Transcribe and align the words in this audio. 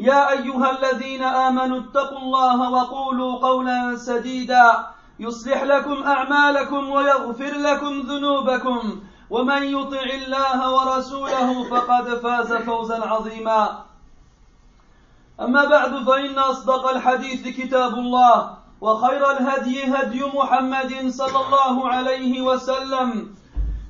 يا 0.00 0.30
أيها 0.30 0.70
الذين 0.70 1.22
آمنوا 1.22 1.80
اتقوا 1.80 2.18
الله 2.18 2.70
وقولوا 2.70 3.38
قولا 3.38 3.96
سديدا. 3.96 4.86
يصلح 5.18 5.62
لكم 5.62 6.02
أعمالكم 6.02 6.90
ويغفر 6.90 7.52
لكم 7.54 8.00
ذنوبكم. 8.00 9.00
ومن 9.30 9.62
يطع 9.62 10.02
الله 10.02 10.74
ورسوله 10.74 11.64
فقد 11.70 12.14
فاز 12.22 12.52
فوزا 12.52 13.06
عظيما. 13.06 13.84
أما 15.40 15.64
بعد 15.64 16.04
فإن 16.04 16.38
أصدق 16.38 16.88
الحديث 16.88 17.48
كتاب 17.48 17.94
الله 17.94 18.56
وخير 18.80 19.30
الهدي 19.30 19.84
هدي 19.84 20.24
محمد 20.24 21.08
صلى 21.08 21.38
الله 21.46 21.88
عليه 21.88 22.40
وسلم 22.40 23.34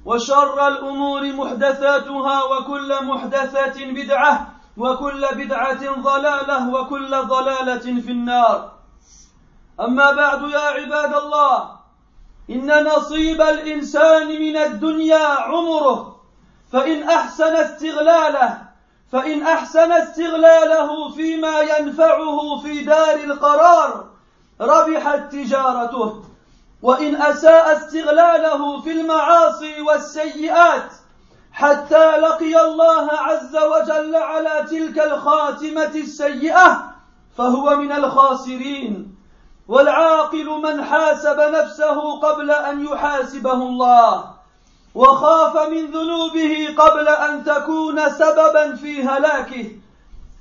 وشر 0.05 0.69
الأمور 0.69 1.33
محدثاتها 1.33 2.45
وكل 2.45 3.05
محدثة 3.05 3.77
بدعة 3.93 4.60
وكل 4.81 5.27
بدعة 5.33 6.03
ضلالة 6.03 6.69
وكل 6.71 7.11
ضلالة 7.11 8.01
في 8.01 8.11
النار. 8.11 8.73
أما 9.81 10.13
بعد 10.13 10.43
يا 10.43 10.59
عباد 10.59 11.15
الله 11.15 11.71
إن 12.51 12.85
نصيب 12.85 13.41
الإنسان 13.41 14.29
من 14.29 14.57
الدنيا 14.57 15.27
عمره 15.27 16.21
فإن 16.73 17.03
أحسن 17.03 17.55
استغلاله 17.57 18.63
فإن 19.13 19.43
أحسن 19.43 19.93
استغلاله 19.93 21.09
فيما 21.13 21.61
ينفعه 21.61 22.61
في 22.63 22.85
دار 22.85 23.15
القرار 23.15 24.07
ربحت 24.61 25.33
تجارته. 25.33 26.25
وإن 26.83 27.23
أساء 27.23 27.77
استغلاله 27.77 28.81
في 28.81 28.93
المعاصي 28.93 29.81
والسيئات 29.81 30.93
حتى 31.61 32.17
لقي 32.17 32.65
الله 32.65 33.13
عز 33.13 33.57
وجل 33.57 34.17
على 34.17 34.67
تلك 34.71 34.99
الخاتمة 34.99 35.95
السيئة 35.95 36.95
فهو 37.39 37.77
من 37.77 37.93
الخاسرين. 37.93 39.17
والعاقل 39.69 40.49
من 40.63 40.85
حاسب 40.85 41.41
نفسه 41.41 42.21
قبل 42.21 42.51
أن 42.51 42.87
يحاسبه 42.87 43.53
الله 43.53 44.25
وخاف 44.95 45.69
من 45.69 45.87
ذنوبه 45.87 46.75
قبل 46.79 47.09
أن 47.09 47.45
تكون 47.45 48.11
سببا 48.11 48.77
في 48.77 49.03
هلاكه. 49.03 49.71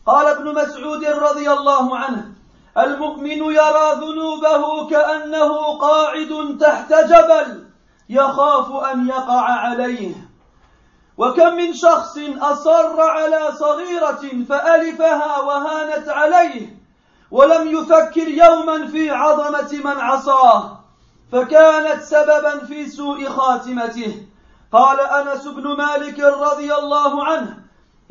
قال 0.06 0.28
ابن 0.28 0.54
مسعود 0.54 1.06
رضي 1.06 1.52
الله 1.52 1.98
عنه 1.98 2.32
المؤمن 2.78 3.42
يرى 3.44 3.94
ذنوبه 3.94 4.90
كأنه 4.90 5.78
قاعد 5.78 6.58
تحت 6.62 6.94
جبل 6.94 7.66
يخاف 8.10 8.84
أن 8.84 9.08
يقع 9.08 9.42
عليه. 9.42 10.29
وكم 11.20 11.56
من 11.56 11.74
شخص 11.74 12.18
أصر 12.42 13.02
على 13.02 13.52
صغيرة 13.60 14.46
فألفها 14.50 15.40
وهانت 15.40 16.10
عليه 16.10 16.80
ولم 17.32 17.68
يفكر 17.68 18.28
يوما 18.28 18.88
في 18.88 19.12
عظمة 19.12 19.70
من 19.84 20.00
عصاه 20.02 20.80
فكانت 21.32 22.02
سببا 22.02 22.66
في 22.66 22.90
سوء 22.90 23.30
خاتمته. 23.30 24.26
قال 24.72 25.00
أنس 25.00 25.48
بن 25.48 25.78
مالك 25.78 26.20
رضي 26.20 26.76
الله 26.76 27.24
عنه 27.26 27.58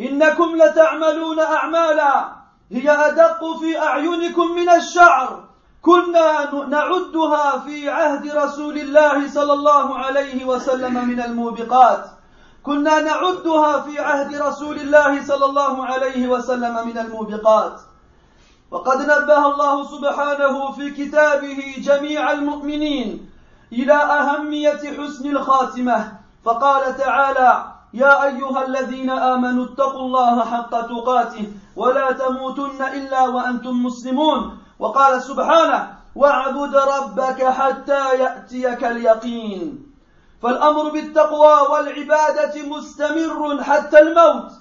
إنكم 0.00 0.56
لتعملون 0.56 1.40
أعمالا 1.40 2.28
هي 2.72 2.90
أدق 2.90 3.58
في 3.60 3.78
أعينكم 3.78 4.46
من 4.56 4.68
الشعر 4.68 5.44
كنا 5.82 6.50
نعدها 6.68 7.58
في 7.58 7.90
عهد 7.90 8.36
رسول 8.36 8.78
الله 8.78 9.28
صلى 9.30 9.52
الله 9.52 9.98
عليه 9.98 10.44
وسلم 10.44 11.08
من 11.08 11.20
الموبقات. 11.20 12.17
كنا 12.68 13.00
نعدها 13.00 13.80
في 13.80 13.98
عهد 13.98 14.34
رسول 14.34 14.76
الله 14.76 15.24
صلى 15.24 15.44
الله 15.44 15.86
عليه 15.86 16.28
وسلم 16.28 16.86
من 16.86 16.98
الموبقات. 16.98 17.80
وقد 18.70 18.98
نبه 19.02 19.46
الله 19.46 19.84
سبحانه 19.84 20.70
في 20.72 20.90
كتابه 20.90 21.74
جميع 21.78 22.32
المؤمنين 22.32 23.30
إلى 23.72 23.94
أهمية 23.94 24.82
حسن 24.98 25.30
الخاتمة. 25.30 26.18
فقال 26.44 26.96
تعالى 26.96 27.64
يا 27.94 28.24
أيها 28.24 28.66
الذين 28.66 29.10
آمنوا 29.10 29.64
اتقوا 29.64 30.00
الله 30.00 30.44
حق 30.44 30.70
تقاته 30.70 31.52
ولا 31.76 32.12
تموتن 32.12 32.82
إلا 32.82 33.28
وأنتم 33.28 33.82
مسلمون 33.82 34.58
وقال 34.78 35.22
سبحانه 35.22 35.96
واعبد 36.14 36.76
ربك 36.76 37.44
حتى 37.44 38.14
يأتيك 38.18 38.84
اليقين 38.84 39.87
فالأمر 40.42 40.88
بالتقوى 40.88 41.68
والعبادة 41.68 42.62
مستمر 42.62 43.62
حتى 43.62 43.98
الموت 43.98 44.52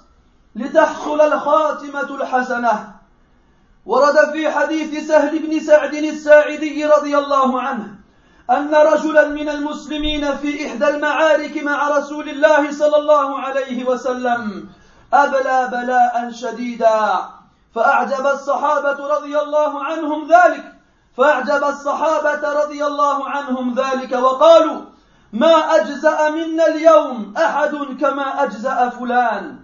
لتحصل 0.56 1.20
الخاتمة 1.20 2.14
الحسنة. 2.22 2.94
ورد 3.86 4.30
في 4.32 4.50
حديث 4.50 5.08
سهل 5.08 5.38
بن 5.38 5.60
سعد 5.60 5.94
الساعدي 5.94 6.86
رضي 6.86 7.18
الله 7.18 7.62
عنه 7.62 7.98
أن 8.50 8.74
رجلا 8.74 9.28
من 9.28 9.48
المسلمين 9.48 10.36
في 10.36 10.66
إحدى 10.66 10.88
المعارك 10.88 11.62
مع 11.62 11.88
رسول 11.88 12.28
الله 12.28 12.72
صلى 12.72 12.96
الله 12.96 13.38
عليه 13.38 13.84
وسلم 13.84 14.68
أبلى 15.12 15.68
بلاء 15.72 16.30
شديدا 16.32 17.20
فأعجب 17.74 18.26
الصحابة 18.26 19.16
رضي 19.16 19.38
الله 19.38 19.84
عنهم 19.84 20.28
ذلك 20.28 20.72
فأعجب 21.16 21.64
الصحابة 21.64 22.52
رضي 22.64 22.86
الله 22.86 23.28
عنهم 23.28 23.74
ذلك 23.74 24.12
وقالوا 24.12 24.80
ما 25.32 25.76
أجزأ 25.76 26.30
منا 26.30 26.66
اليوم 26.66 27.34
أحد 27.36 27.74
كما 28.00 28.44
أجزأ 28.44 28.88
فلان. 28.88 29.58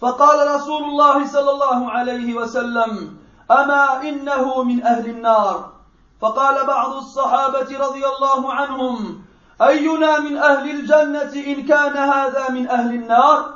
فقال 0.00 0.54
رسول 0.54 0.84
الله 0.84 1.26
صلى 1.26 1.50
الله 1.50 1.90
عليه 1.90 2.34
وسلم 2.34 3.16
أما 3.50 4.02
إنه 4.02 4.62
من 4.62 4.82
أهل 4.82 5.10
النار. 5.10 5.72
فقال 6.20 6.66
بعض 6.66 6.92
الصحابة 6.92 7.78
رضي 7.78 8.06
الله 8.06 8.52
عنهم 8.52 9.22
أينا 9.62 10.20
من 10.20 10.36
أهل 10.36 10.70
الجنة 10.70 11.32
إن 11.46 11.66
كان 11.66 11.96
هذا 11.96 12.50
من 12.50 12.68
أهل 12.68 12.94
النار؟ 12.94 13.54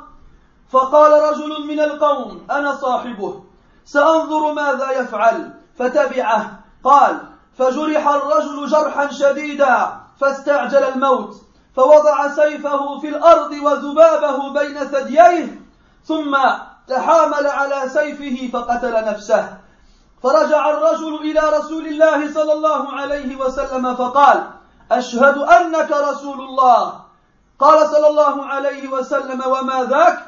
فقال 0.69 1.11
رجل 1.31 1.67
من 1.67 1.79
القوم 1.79 2.47
أنا 2.51 2.75
صاحبه 2.75 3.43
سأنظر 3.85 4.53
ماذا 4.53 4.91
يفعل 4.91 5.53
فتبعه. 5.79 6.59
قال 6.83 7.19
فجرح 7.57 8.07
الرجل 8.07 8.67
جرحا 8.67 9.11
شديدا 9.11 9.98
فاستعجل 10.19 10.83
الموت 10.83 11.35
فوضع 11.75 12.27
سيفه 12.27 12.99
في 12.99 13.09
الأرض 13.09 13.51
وذبابه 13.51 14.53
بين 14.53 14.79
ثدييه 14.79 15.61
ثم 16.05 16.37
تحامل 16.87 17.47
على 17.47 17.89
سيفه 17.89 18.49
فقتل 18.53 19.05
نفسه. 19.05 19.57
فرجع 20.23 20.69
الرجل 20.69 21.15
إلى 21.15 21.57
رسول 21.57 21.87
الله 21.87 22.33
صلى 22.33 22.53
الله 22.53 22.91
عليه 22.93 23.35
وسلم 23.35 23.95
فقال 23.95 24.43
أشهد 24.91 25.37
أنك 25.37 25.91
رسول 25.91 26.41
الله. 26.41 26.93
قال 27.59 27.87
صلى 27.89 28.07
الله 28.07 28.45
عليه 28.45 28.87
وسلم 28.87 29.43
وما 29.47 29.83
ذاك؟ 29.83 30.25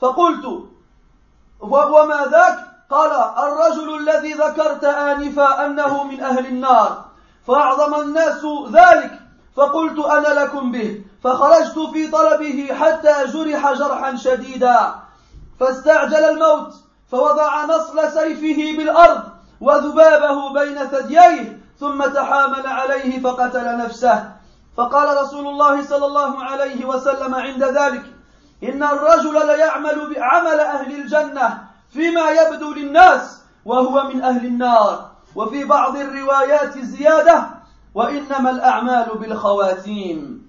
فقلت 0.00 0.44
وما 1.60 2.26
ذاك؟ 2.30 2.58
قال 2.90 3.10
الرجل 3.38 3.98
الذي 3.98 4.32
ذكرت 4.32 4.84
آنفا 4.84 5.66
أنه 5.66 6.04
من 6.04 6.20
أهل 6.20 6.46
النار. 6.46 7.05
فأعظم 7.46 8.00
الناس 8.00 8.46
ذلك. 8.72 9.20
فقلت 9.56 9.98
أنا 9.98 10.28
لكم 10.28 10.72
به. 10.72 11.04
فخرجت 11.24 11.78
في 11.92 12.08
طلبه 12.10 12.68
حتى 12.80 13.14
جرح 13.26 13.72
جرحا 13.72 14.16
شديدا. 14.16 14.94
فاستعجل 15.60 16.24
الموت. 16.24 16.74
فوضع 17.10 17.64
نصل 17.64 18.12
سيفه 18.12 18.76
بالأرض 18.78 19.22
وذبابه 19.60 20.52
بين 20.52 20.78
ثدييه. 20.78 21.60
ثم 21.80 22.04
تحامل 22.04 22.66
عليه 22.66 23.20
فقتل 23.20 23.78
نفسه. 23.78 24.36
فقال 24.76 25.22
رسول 25.22 25.46
الله 25.46 25.84
صلى 25.84 26.06
الله 26.06 26.44
عليه 26.44 26.84
وسلم 26.84 27.34
عند 27.34 27.64
ذلك 27.64 28.04
إن 28.64 28.82
الرجل 28.82 29.46
ليعمل 29.46 30.14
بعمل 30.14 30.60
أهل 30.60 30.92
الجنة 31.00 31.64
فيما 31.92 32.30
يبدو 32.30 32.72
للناس 32.72 33.40
وهو 33.64 34.04
من 34.04 34.22
أهل 34.22 34.46
النار. 34.46 35.05
وفي 35.36 35.64
بعض 35.64 35.96
الروايات 35.96 36.78
زيادة 36.78 37.48
وإنما 37.94 38.50
الأعمال 38.50 39.18
بالخواتيم. 39.18 40.46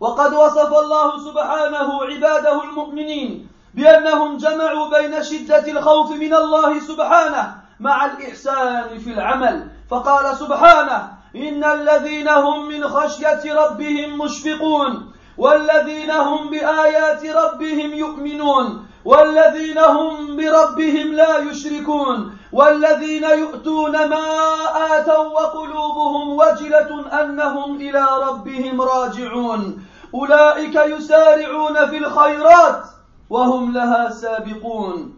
وقد 0.00 0.34
وصف 0.34 0.72
الله 0.72 1.18
سبحانه 1.18 2.04
عباده 2.04 2.62
المؤمنين 2.62 3.48
بأنهم 3.74 4.36
جمعوا 4.36 4.98
بين 4.98 5.22
شدة 5.22 5.72
الخوف 5.72 6.10
من 6.10 6.34
الله 6.34 6.80
سبحانه 6.80 7.54
مع 7.80 8.04
الإحسان 8.04 8.98
في 8.98 9.12
العمل. 9.12 9.70
فقال 9.90 10.36
سبحانه 10.36 11.16
إن 11.36 11.64
الذين 11.64 12.28
هم 12.28 12.68
من 12.68 12.88
خشية 12.88 13.54
ربهم 13.54 14.18
مشفقون 14.18 15.12
والذين 15.38 16.10
هم 16.10 16.50
بآيات 16.50 17.24
ربهم 17.24 17.92
يؤمنون 17.92 18.85
والذين 19.06 19.78
هم 19.78 20.36
بربهم 20.36 21.12
لا 21.14 21.38
يشركون 21.38 22.36
والذين 22.52 23.24
يؤتون 23.24 23.92
ما 23.92 24.26
آتوا 24.74 25.24
وقلوبهم 25.24 26.36
وجلة 26.36 27.20
أنهم 27.22 27.76
إلى 27.76 28.06
ربهم 28.22 28.80
راجعون. 28.80 29.86
أولئك 30.14 30.74
يسارعون 30.74 31.86
في 31.86 31.98
الخيرات 31.98 32.84
وهم 33.30 33.72
لها 33.72 34.10
سابقون. 34.10 35.14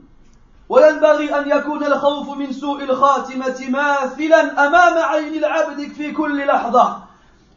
وينبغي 0.68 1.38
أن 1.38 1.50
يكون 1.50 1.84
الخوف 1.84 2.36
من 2.36 2.52
سوء 2.52 2.84
الخاتمة 2.84 3.68
ماثلا 3.68 4.66
أمام 4.66 4.98
عين 4.98 5.34
العبد 5.34 5.92
في 5.96 6.12
كل 6.12 6.46
لحظة. 6.46 7.07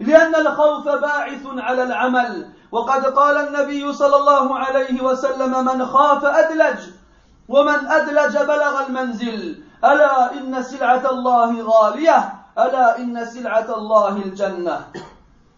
لأن 0.02 0.36
الخوف 0.36 0.88
باعث 0.88 1.46
على 1.46 1.84
العمل. 1.84 2.50
وقد 2.72 3.06
قال 3.06 3.38
النبي 3.48 3.94
صلى 3.94 4.16
الله 4.16 4.60
عليه 4.60 5.02
وسلم 5.02 5.66
من 5.66 5.86
خاف 5.86 6.26
أدلج 6.26 6.80
ومن 7.50 7.88
أدلج 7.88 8.38
بلغ 8.38 8.86
المنزل. 8.88 9.64
ألا 9.84 10.34
إن 10.34 10.64
سلعة 10.64 11.10
الله 11.10 11.62
غالية 11.62 12.34
ألا 12.60 12.98
إن 12.98 13.26
سلعة 13.26 13.76
الله 13.78 14.18
الجنة. 14.18 14.88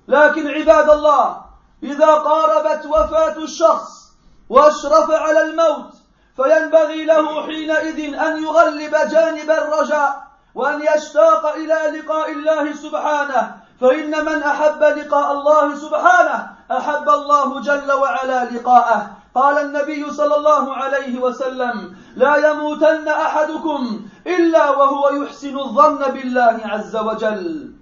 لكن 0.08 0.48
عباد 0.48 0.90
الله 0.90 1.38
إذا 1.84 2.14
قاربت 2.14 2.86
وفاة 2.86 3.38
الشخص 3.38 4.12
واشرف 4.50 5.12
على 5.12 5.42
الموت 5.42 5.94
فينبغي 6.36 7.06
له 7.06 7.44
حينئذ 7.44 8.14
أن 8.20 8.44
يغلب 8.44 8.92
جانب 9.12 9.52
الرجاء 9.52 10.24
وأن 10.56 10.82
يشتاق 10.82 11.56
إلى 11.56 12.00
لقاء 12.00 12.32
الله 12.32 12.74
سبحانه. 12.74 13.63
فإن 13.82 14.26
من 14.26 14.44
أحب 14.44 14.84
لقاء 14.84 15.32
الله 15.32 15.76
سبحانه 15.76 16.48
أحب 16.72 17.10
الله 17.10 17.62
جل 17.62 17.92
وعلا 17.92 18.46
لقاءه. 18.46 19.12
قال 19.36 19.58
النبي 19.58 20.12
صلى 20.12 20.36
الله 20.36 20.74
عليه 20.76 21.20
وسلم 21.20 21.96
لا 22.16 22.52
يموتن 22.52 23.08
أحدكم 23.08 24.02
إلا 24.28 24.70
وهو 24.70 25.10
يحسن 25.10 25.58
الظن 25.60 26.12
بالله 26.12 26.62
عز 26.66 26.96
وجل. 26.96 27.74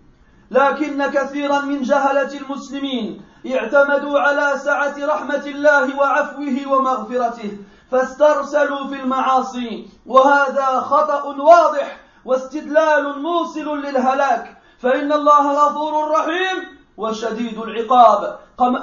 لكن 0.52 1.12
كثيرا 1.12 1.60
من 1.60 1.82
جهلة 1.82 2.38
المسلمين 2.38 3.22
اعتمدوا 3.56 4.20
على 4.20 4.60
سعة 4.60 4.96
رحمة 5.00 5.46
الله 5.46 5.98
وعفوه 5.98 6.58
ومغفرته 6.68 7.58
فاسترسلوا 7.92 8.88
في 8.88 8.96
المعاصي 8.96 9.90
وهذا 10.06 10.80
خطأ 10.80 11.24
واضح 11.24 11.98
واستدلال 12.26 13.22
موصل 13.22 13.78
للهلاك. 13.78 14.61
فإن 14.82 15.14
الله 15.14 15.54
غفور 15.54 16.12
رحيم 16.12 16.58
وشديد 16.98 17.58
العقاب. 17.58 18.40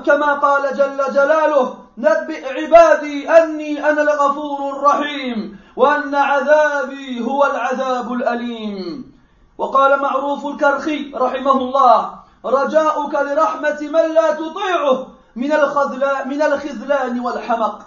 كما 0.06 0.32
قال 0.34 0.76
جل 0.76 1.14
جلاله 1.14 1.74
نبئ 1.98 2.42
عبادي 2.58 3.30
أني 3.30 3.90
أنا 3.90 4.02
الغفور 4.02 4.76
الرحيم 4.76 5.60
وأن 5.76 6.14
عذابي 6.14 7.20
هو 7.20 7.46
العذاب 7.46 8.12
الأليم. 8.12 9.12
وقال 9.58 10.00
معروف 10.00 10.46
الكرخي 10.46 11.12
رحمه 11.14 11.52
الله 11.52 12.14
رجاؤك 12.44 13.14
لرحمة 13.14 13.80
من 13.80 14.14
لا 14.14 14.32
تطيعه 14.32 15.06
من 15.36 15.52
الخذلان 15.52 16.28
من 16.28 16.42
الخذلان 16.42 17.20
والحمق. 17.20 17.82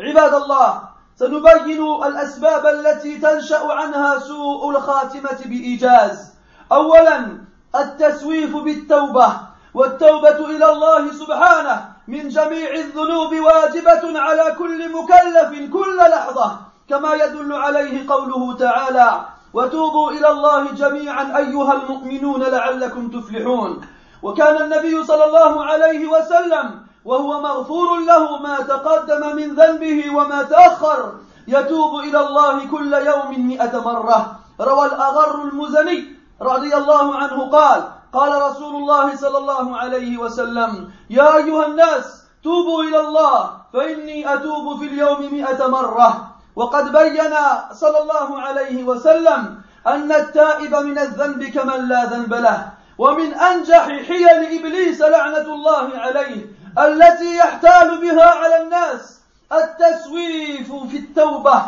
عباد 0.00 0.34
الله 0.34 0.82
سنبين 1.16 1.82
الأسباب 2.04 2.66
التي 2.66 3.18
تنشأ 3.18 3.72
عنها 3.72 4.18
سوء 4.18 4.70
الخاتمة 4.70 5.38
بإيجاز. 5.44 6.32
أولا 6.72 7.49
التسويف 7.74 8.56
بالتوبة 8.56 9.32
والتوبة 9.74 10.38
إلى 10.50 10.72
الله 10.72 11.12
سبحانه 11.12 11.88
من 12.08 12.28
جميع 12.28 12.74
الذنوب 12.74 13.34
واجبة 13.34 14.20
على 14.20 14.54
كل 14.58 14.92
مكلف 14.92 15.72
كل 15.72 15.96
لحظة 15.96 16.56
كما 16.88 17.14
يدل 17.14 17.52
عليه 17.52 18.08
قوله 18.08 18.56
تعالى 18.56 19.20
وتوبوا 19.54 20.10
إلى 20.10 20.28
الله 20.28 20.72
جميعا 20.72 21.38
أيها 21.38 21.72
المؤمنون 21.72 22.42
لعلكم 22.42 23.08
تفلحون 23.08 23.80
وكان 24.22 24.62
النبي 24.62 25.04
صلى 25.04 25.24
الله 25.24 25.64
عليه 25.64 26.06
وسلم 26.06 26.80
وهو 27.04 27.40
مغفور 27.40 27.98
له 28.00 28.38
ما 28.38 28.56
تقدم 28.60 29.36
من 29.36 29.54
ذنبه 29.54 30.16
وما 30.16 30.42
تأخر 30.42 31.12
يتوب 31.48 32.00
إلى 32.00 32.20
الله 32.20 32.66
كل 32.66 32.92
يوم 32.92 33.48
مئة 33.48 33.80
مرة. 33.80 34.36
روى 34.60 34.86
الأغر 34.86 35.42
المزني 35.42 36.19
رضي 36.42 36.74
الله 36.76 37.16
عنه 37.16 37.50
قال 37.50 37.82
قال 38.12 38.42
رسول 38.42 38.74
الله 38.76 39.16
صلى 39.16 39.38
الله 39.38 39.76
عليه 39.76 40.18
وسلم 40.18 40.90
يا 41.10 41.36
أيها 41.36 41.66
الناس 41.66 42.22
توبوا 42.44 42.82
إلى 42.82 43.00
الله 43.00 43.50
فإني 43.72 44.34
أتوب 44.34 44.78
في 44.78 44.86
اليوم 44.86 45.34
مئة 45.34 45.66
مرة. 45.66 46.30
وقد 46.56 46.92
بين 46.92 47.34
صلى 47.72 47.98
الله 48.02 48.40
عليه 48.40 48.84
وسلم 48.84 49.60
أن 49.86 50.12
التائب 50.12 50.74
من 50.74 50.98
الذنب 50.98 51.44
كمن 51.44 51.88
لا 51.88 52.04
ذنب 52.04 52.34
له 52.34 52.68
ومن 52.98 53.34
أنجح 53.34 53.86
حيل 53.86 54.58
إبليس 54.58 55.00
لعنة 55.00 55.54
الله 55.54 55.98
عليه 55.98 56.46
التي 56.78 57.36
يحتال 57.36 58.00
بها 58.00 58.28
على 58.30 58.62
الناس 58.62 59.20
التسويف 59.52 60.72
في 60.90 60.96
التوبة 60.96 61.62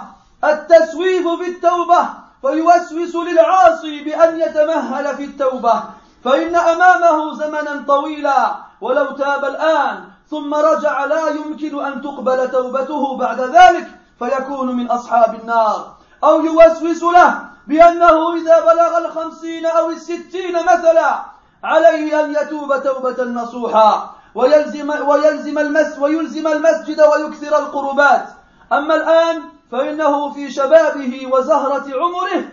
التسويف 0.45 1.29
في 1.29 1.49
التوبة. 1.49 2.22
فيوسوس 2.43 3.17
للعاصي 3.17 4.05
بأن 4.05 4.41
يتمهل 4.41 5.17
في 5.17 5.25
التوبة 5.25 5.83
فإن 6.25 6.57
أمامه 6.57 7.35
زمنا 7.35 7.85
طويلا 7.89 8.55
ولو 8.81 9.07
تاب 9.07 9.45
الآن 9.45 10.05
ثم 10.31 10.55
رجع 10.55 11.05
لا 11.05 11.29
يمكن 11.29 11.85
أن 11.85 12.03
تقبل 12.03 12.51
توبته 12.51 13.17
بعد 13.17 13.41
ذلك 13.41 13.87
فيكون 14.19 14.77
من 14.77 14.91
أصحاب 14.91 15.35
النار. 15.35 15.97
أو 16.25 16.41
يوسوس 16.41 17.03
له 17.03 17.41
بأنه 17.67 18.35
إذا 18.35 18.61
بلغ 18.61 18.99
الخمسين 18.99 19.67
أو 19.67 19.91
الستين 19.91 20.55
مثلا 20.65 21.23
عليه 21.65 22.25
أن 22.25 22.35
يتوب 22.35 22.83
توبة 22.83 23.25
نصوحا 23.25 24.11
ويلزم 24.35 24.91
ويلزم 25.09 25.59
المس 25.59 25.99
ويلزم 25.99 26.47
المسجد 26.47 27.01
ويكثر 27.01 27.59
القربات. 27.59 28.29
أما 28.73 28.95
الآن 28.95 29.43
فإنه 29.73 30.33
في 30.33 30.51
شبابه 30.51 31.29
وزهرة 31.33 31.85
عمره 32.01 32.45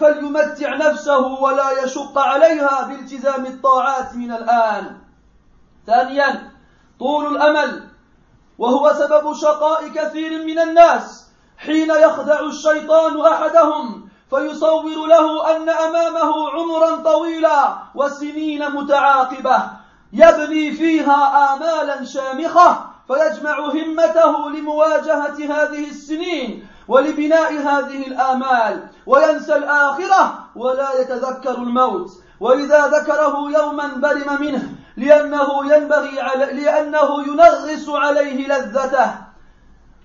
فليمتع 0.00 0.76
نفسه 0.76 1.26
ولا 1.26 1.82
يشق 1.84 2.18
عليها 2.18 2.86
بالتزام 2.88 3.46
الطاعات 3.46 4.14
من 4.14 4.32
الآن. 4.32 4.98
ثانيا 5.86 6.50
طول 6.98 7.36
الأمل 7.36 7.88
وهو 8.58 8.92
سبب 8.92 9.34
شقاء 9.34 9.88
كثير 9.88 10.44
من 10.44 10.58
الناس 10.58 11.26
حين 11.58 11.90
يخدع 11.90 12.40
الشيطان 12.40 13.20
أحدهم 13.20 14.08
فيصور 14.30 15.06
له 15.06 15.56
أن 15.56 15.68
أمامه 15.68 16.50
عمرا 16.50 16.96
طويلا 16.96 17.78
وسنين 17.94 18.70
متعاقبة 18.70 19.70
يبني 20.12 20.72
فيها 20.72 21.54
آمالا 21.54 22.04
شامخة 22.04 22.95
فيجمع 23.08 23.58
همته 23.58 24.50
لمواجهة 24.50 25.36
هذه 25.38 25.90
السنين 25.90 26.66
ولبناء 26.88 27.52
هذه 27.52 28.06
الآمال 28.06 28.86
وينسى 29.06 29.56
الآخرة 29.56 30.48
ولا 30.56 31.00
يتذكر 31.00 31.54
الموت. 31.54 32.10
وإذا 32.40 32.86
ذكره 32.86 33.50
يوما 33.58 33.86
برم 33.86 34.40
منه 34.40 34.68
لأنه 34.96 35.74
ينبغي 35.74 36.20
على 36.20 36.44
لأنه 36.44 37.22
ينغص 37.22 37.88
عليه 37.88 38.48
لذته 38.48 39.14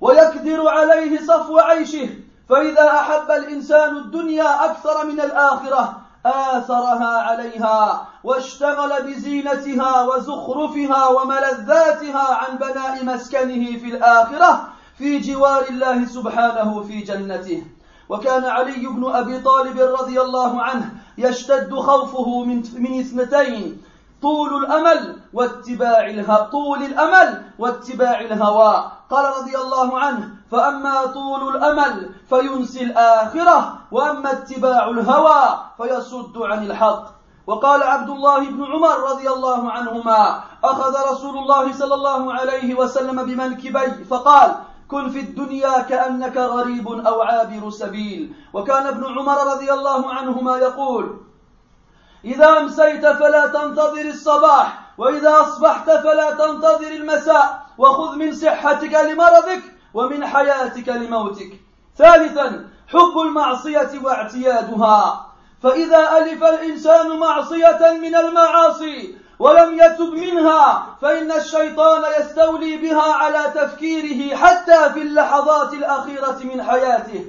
ويكدر 0.01 0.67
عليه 0.67 1.21
صفو 1.21 1.59
عيشه. 1.59 2.09
فإذا 2.49 2.87
أحب 2.87 3.31
الإنسان 3.31 3.97
الدنيا 3.97 4.65
أكثر 4.65 5.05
من 5.05 5.21
الآخرة 5.21 6.00
آثرها 6.25 7.21
عليها 7.21 8.07
واشتغل 8.23 9.03
بزينتها 9.03 10.03
وزخرفها 10.03 11.07
وملذاتها 11.07 12.33
عن 12.33 12.57
بناء 12.57 13.05
مسكنه 13.05 13.77
في 13.77 13.85
الآخرة 13.85 14.67
في 14.97 15.19
جوار 15.19 15.63
الله 15.69 16.05
سبحانه 16.05 16.83
في 16.83 17.01
جنته. 17.01 17.63
وكان 18.09 18.45
علي 18.45 18.87
بن 18.87 19.11
أبي 19.15 19.39
طالب 19.39 19.79
رضي 19.79 20.21
الله 20.21 20.61
عنه 20.61 20.89
يشتد 21.17 21.75
خوفه 21.75 22.43
من 22.43 22.63
من 22.77 22.99
اثنتين 22.99 23.81
طول 24.21 24.65
الأمل 24.65 25.21
واتباع 25.33 26.05
الهوى 26.05 26.47
طول 26.51 26.83
الأمل 26.83 27.43
واتباع 27.59 28.21
الهوى. 28.21 28.91
قال 29.09 29.25
رضي 29.37 29.57
الله 29.57 29.99
عنه 29.99 30.29
فأما 30.51 31.05
طول 31.05 31.55
الأمل 31.55 32.09
فينسي 32.29 32.83
الآخرة 32.83 33.77
وأما 33.91 34.31
اتباع 34.31 34.89
الهوى 34.89 35.59
فيصد 35.77 36.37
عن 36.37 36.65
الحق. 36.65 37.05
وقال 37.47 37.83
عبد 37.83 38.09
الله 38.09 38.39
بن 38.39 38.65
عمر 38.65 39.11
رضي 39.11 39.29
الله 39.29 39.71
عنهما 39.71 40.43
أخذ 40.63 41.11
رسول 41.11 41.37
الله 41.37 41.73
صلى 41.73 41.93
الله 41.93 42.33
عليه 42.33 42.75
وسلم 42.75 43.23
بمنكبي 43.25 44.03
فقال 44.09 44.55
كن 44.87 45.09
في 45.09 45.19
الدنيا 45.19 45.79
كأنك 45.81 46.37
غريب 46.37 46.87
أو 46.87 47.21
عابر 47.21 47.69
سبيل. 47.69 48.33
وكان 48.53 48.87
ابن 48.87 49.03
عمر 49.05 49.37
رضي 49.53 49.73
الله 49.73 50.13
عنهما 50.13 50.57
يقول 50.57 51.17
إذا 52.25 52.59
أمسيت 52.59 53.07
فلا 53.07 53.47
تنتظر 53.47 54.05
الصباح 54.05 54.79
وإذا 54.97 55.41
أصبحت 55.41 55.89
فلا 55.89 56.31
تنتظر 56.31 56.87
المساء 56.87 57.65
وخذ 57.77 58.15
من 58.15 58.35
صحتك 58.35 58.93
لمرضك 58.93 59.61
ومن 59.93 60.25
حياتك 60.25 60.89
لموتك. 60.89 61.51
ثالثا 61.97 62.69
حب 62.87 63.19
المعصية 63.21 63.89
واعتيادها. 64.03 65.27
فإذا 65.63 66.17
ألف 66.17 66.43
الإنسان 66.43 67.17
معصية 67.17 67.97
من 68.01 68.15
المعاصي 68.15 69.15
ولم 69.39 69.73
يتب 69.73 70.13
منها 70.13 70.87
فإن 71.01 71.31
الشيطان 71.31 72.03
يستولي 72.19 72.77
بها 72.77 73.13
على 73.13 73.51
تفكيره 73.55 74.35
حتى 74.35 74.93
في 74.93 75.01
اللحظات 75.01 75.73
الأخيرة 75.73 76.39
من 76.43 76.63
حياته. 76.63 77.25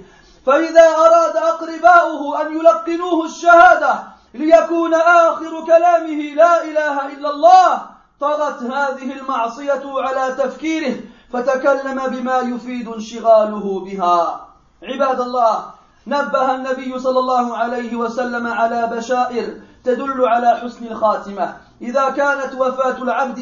فإذا 0.46 0.88
أراد 0.88 1.36
أقرباؤه 1.36 2.42
أن 2.42 2.58
يلقنوه 2.58 3.24
الشهادة 3.24 4.12
ليكون 4.34 4.94
آخر 4.94 5.64
كلامه 5.66 6.34
لا 6.34 6.64
إله 6.64 7.06
إلا 7.06 7.30
الله 7.30 7.82
طغت 8.20 8.62
هذه 8.62 9.12
المعصية 9.12 9.82
على 9.84 10.34
تفكيره 10.34 10.96
فتكلم 11.32 12.02
بما 12.06 12.38
يفيد 12.38 12.88
انشغاله 12.88 13.80
بها. 13.80 14.48
عباد 14.82 15.20
الله 15.20 15.64
نبه 16.06 16.54
النبي 16.54 16.98
صلى 16.98 17.18
الله 17.18 17.56
عليه 17.56 17.96
وسلم 17.96 18.46
على 18.46 18.86
بشائر 18.86 19.60
تدل 19.84 20.24
على 20.28 20.56
حسن 20.56 20.86
الخاتمة. 20.86 21.56
إذا 21.82 22.10
كانت 22.10 22.54
وفاة 22.54 23.02
العبد 23.02 23.40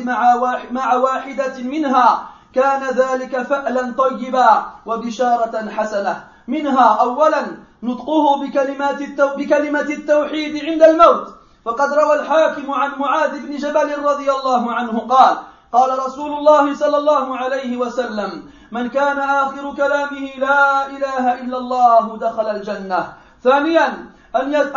مع 0.70 0.94
واحدة 0.94 1.58
منها 1.58 2.28
كان 2.54 2.82
ذلك 2.82 3.42
فألا 3.42 3.94
طيبا 3.98 4.64
وبشارة 4.86 5.70
حسنة. 5.70 6.29
منها 6.48 6.88
أولا 7.00 7.42
نطقه 7.82 8.40
بكلمات 8.40 9.00
التو... 9.00 9.36
بكلمة 9.36 9.80
التوحيد 9.80 10.64
عند 10.64 10.82
الموت. 10.82 11.26
فقد 11.64 11.92
روى 11.92 12.20
الحاكم 12.20 12.70
عن 12.70 12.90
معاذ 12.98 13.38
بن 13.46 13.56
جبل 13.56 14.04
رضي 14.04 14.30
الله 14.30 14.72
عنه 14.72 14.98
قال 14.98 15.36
قال 15.72 15.98
رسول 16.06 16.32
الله 16.32 16.74
صلى 16.74 16.96
الله 16.96 17.36
عليه 17.36 17.76
وسلم 17.76 18.42
من 18.72 18.88
كان 18.88 19.18
آخر 19.18 19.74
كلامه 19.76 20.30
لا 20.38 20.86
إله 20.86 21.40
إلا 21.40 21.58
الله 21.58 22.18
دخل 22.18 22.46
الجنة. 22.46 23.12
ثانيا 23.44 24.10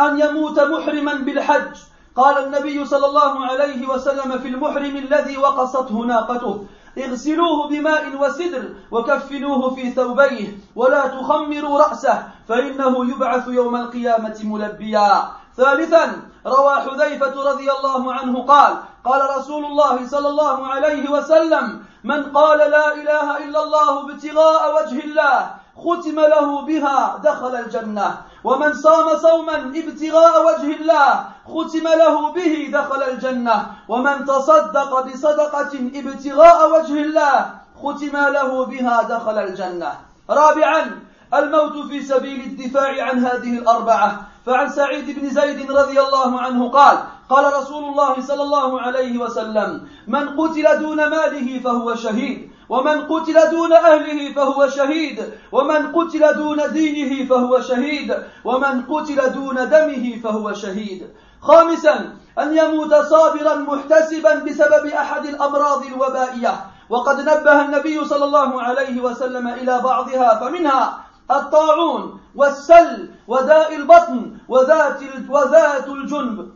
أن 0.00 0.20
يموت 0.20 0.60
محرما 0.60 1.14
بالحج. 1.14 1.76
قال 2.16 2.46
النبي 2.46 2.84
صلى 2.84 3.06
الله 3.06 3.46
عليه 3.46 3.88
وسلم 3.88 4.38
في 4.38 4.48
المحرم 4.48 4.96
الذي 4.96 5.36
وقصته 5.36 5.94
ناقته 5.94 6.64
اغسلوه 6.98 7.68
بماء 7.68 8.16
وسدر 8.20 8.64
وكفنوه 8.90 9.74
في 9.74 9.90
ثوبيه 9.90 10.58
ولا 10.76 11.06
تخمروا 11.06 11.78
رأسه 11.78 12.28
فإنه 12.48 13.10
يبعث 13.10 13.48
يوم 13.48 13.76
القيامة 13.76 14.40
ملبيا. 14.44 15.22
ثالثا 15.56 16.04
روى 16.46 16.74
حذيفة 16.74 17.50
رضي 17.50 17.70
الله 17.72 18.12
عنه 18.14 18.42
قال 18.42 18.76
قال 19.04 19.38
رسول 19.38 19.64
الله 19.64 20.06
صلى 20.06 20.28
الله 20.28 20.66
عليه 20.66 21.10
وسلم 21.10 21.84
من 22.04 22.32
قال 22.32 22.58
لا 22.58 22.94
إله 22.94 23.44
إلا 23.44 23.62
الله 23.62 24.00
ابتغاء 24.00 24.62
وجه 24.76 25.04
الله 25.04 25.63
ختم 25.76 26.20
له 26.20 26.62
بها 26.62 27.20
دخل 27.24 27.54
الجنة. 27.56 28.18
ومن 28.44 28.74
صام 28.74 29.18
صوما 29.18 29.56
ابتغاء 29.56 30.34
وجه 30.46 30.76
الله 30.76 31.24
ختم 31.46 31.88
له 31.88 32.32
به 32.32 32.70
دخل 32.72 33.02
الجنة. 33.02 33.66
ومن 33.88 34.24
تصدق 34.24 35.00
بصدقة 35.06 35.72
ابتغاء 35.94 36.58
وجه 36.72 37.02
الله 37.02 37.50
ختم 37.82 38.16
له 38.16 38.64
بها 38.64 39.02
دخل 39.02 39.38
الجنة. 39.38 39.92
رابعا 40.30 41.00
الموت 41.34 41.86
في 41.86 42.02
سبيل 42.02 42.40
الدفاع 42.40 43.04
عن 43.08 43.26
هذه 43.26 43.58
الأربعة. 43.58 44.33
فعن 44.46 44.68
سعيد 44.68 45.20
بن 45.20 45.28
زيد 45.30 45.70
رضي 45.70 46.00
الله 46.00 46.40
عنه 46.40 46.68
قال 46.68 46.98
قال 47.30 47.52
رسول 47.54 47.84
الله 47.84 48.20
صلى 48.20 48.42
الله 48.42 48.80
عليه 48.80 49.18
وسلم 49.18 49.88
من 50.08 50.40
قتل 50.40 50.78
دون 50.78 50.96
ماله 50.96 51.60
فهو 51.64 51.94
شهيد 51.94 52.50
ومن 52.68 53.00
قتل 53.06 53.50
دون 53.50 53.72
أهله 53.72 54.32
فهو 54.32 54.68
شهيد 54.68 55.32
ومن 55.52 55.92
قتل 55.92 56.34
دون 56.34 56.72
دينه 56.72 57.28
فهو 57.28 57.60
شهيد 57.60 58.14
ومن 58.44 58.82
قتل 58.82 59.32
دون 59.32 59.54
دمه 59.54 60.20
فهو 60.24 60.52
شهيد. 60.52 61.08
خامسا 61.40 62.12
أن 62.38 62.56
يموت 62.56 62.94
صابرا 62.94 63.54
محتسبا 63.54 64.34
بسبب 64.34 64.86
أحد 64.86 65.26
الأمراض 65.26 65.84
الوبائية 65.86 66.54
وقد 66.88 67.20
نبه 67.20 67.60
النبي 67.62 68.04
صلى 68.04 68.24
الله 68.24 68.62
عليه 68.62 69.00
وسلم 69.00 69.48
إلى 69.48 69.80
بعضها 69.84 70.40
فمنها 70.40 71.04
الطاعون 71.30 72.20
والسل 72.34 73.10
وداء 73.28 73.76
البطن 73.76 74.38
وذات 74.48 75.00
وذات 75.28 75.88
الجنب 75.88 76.52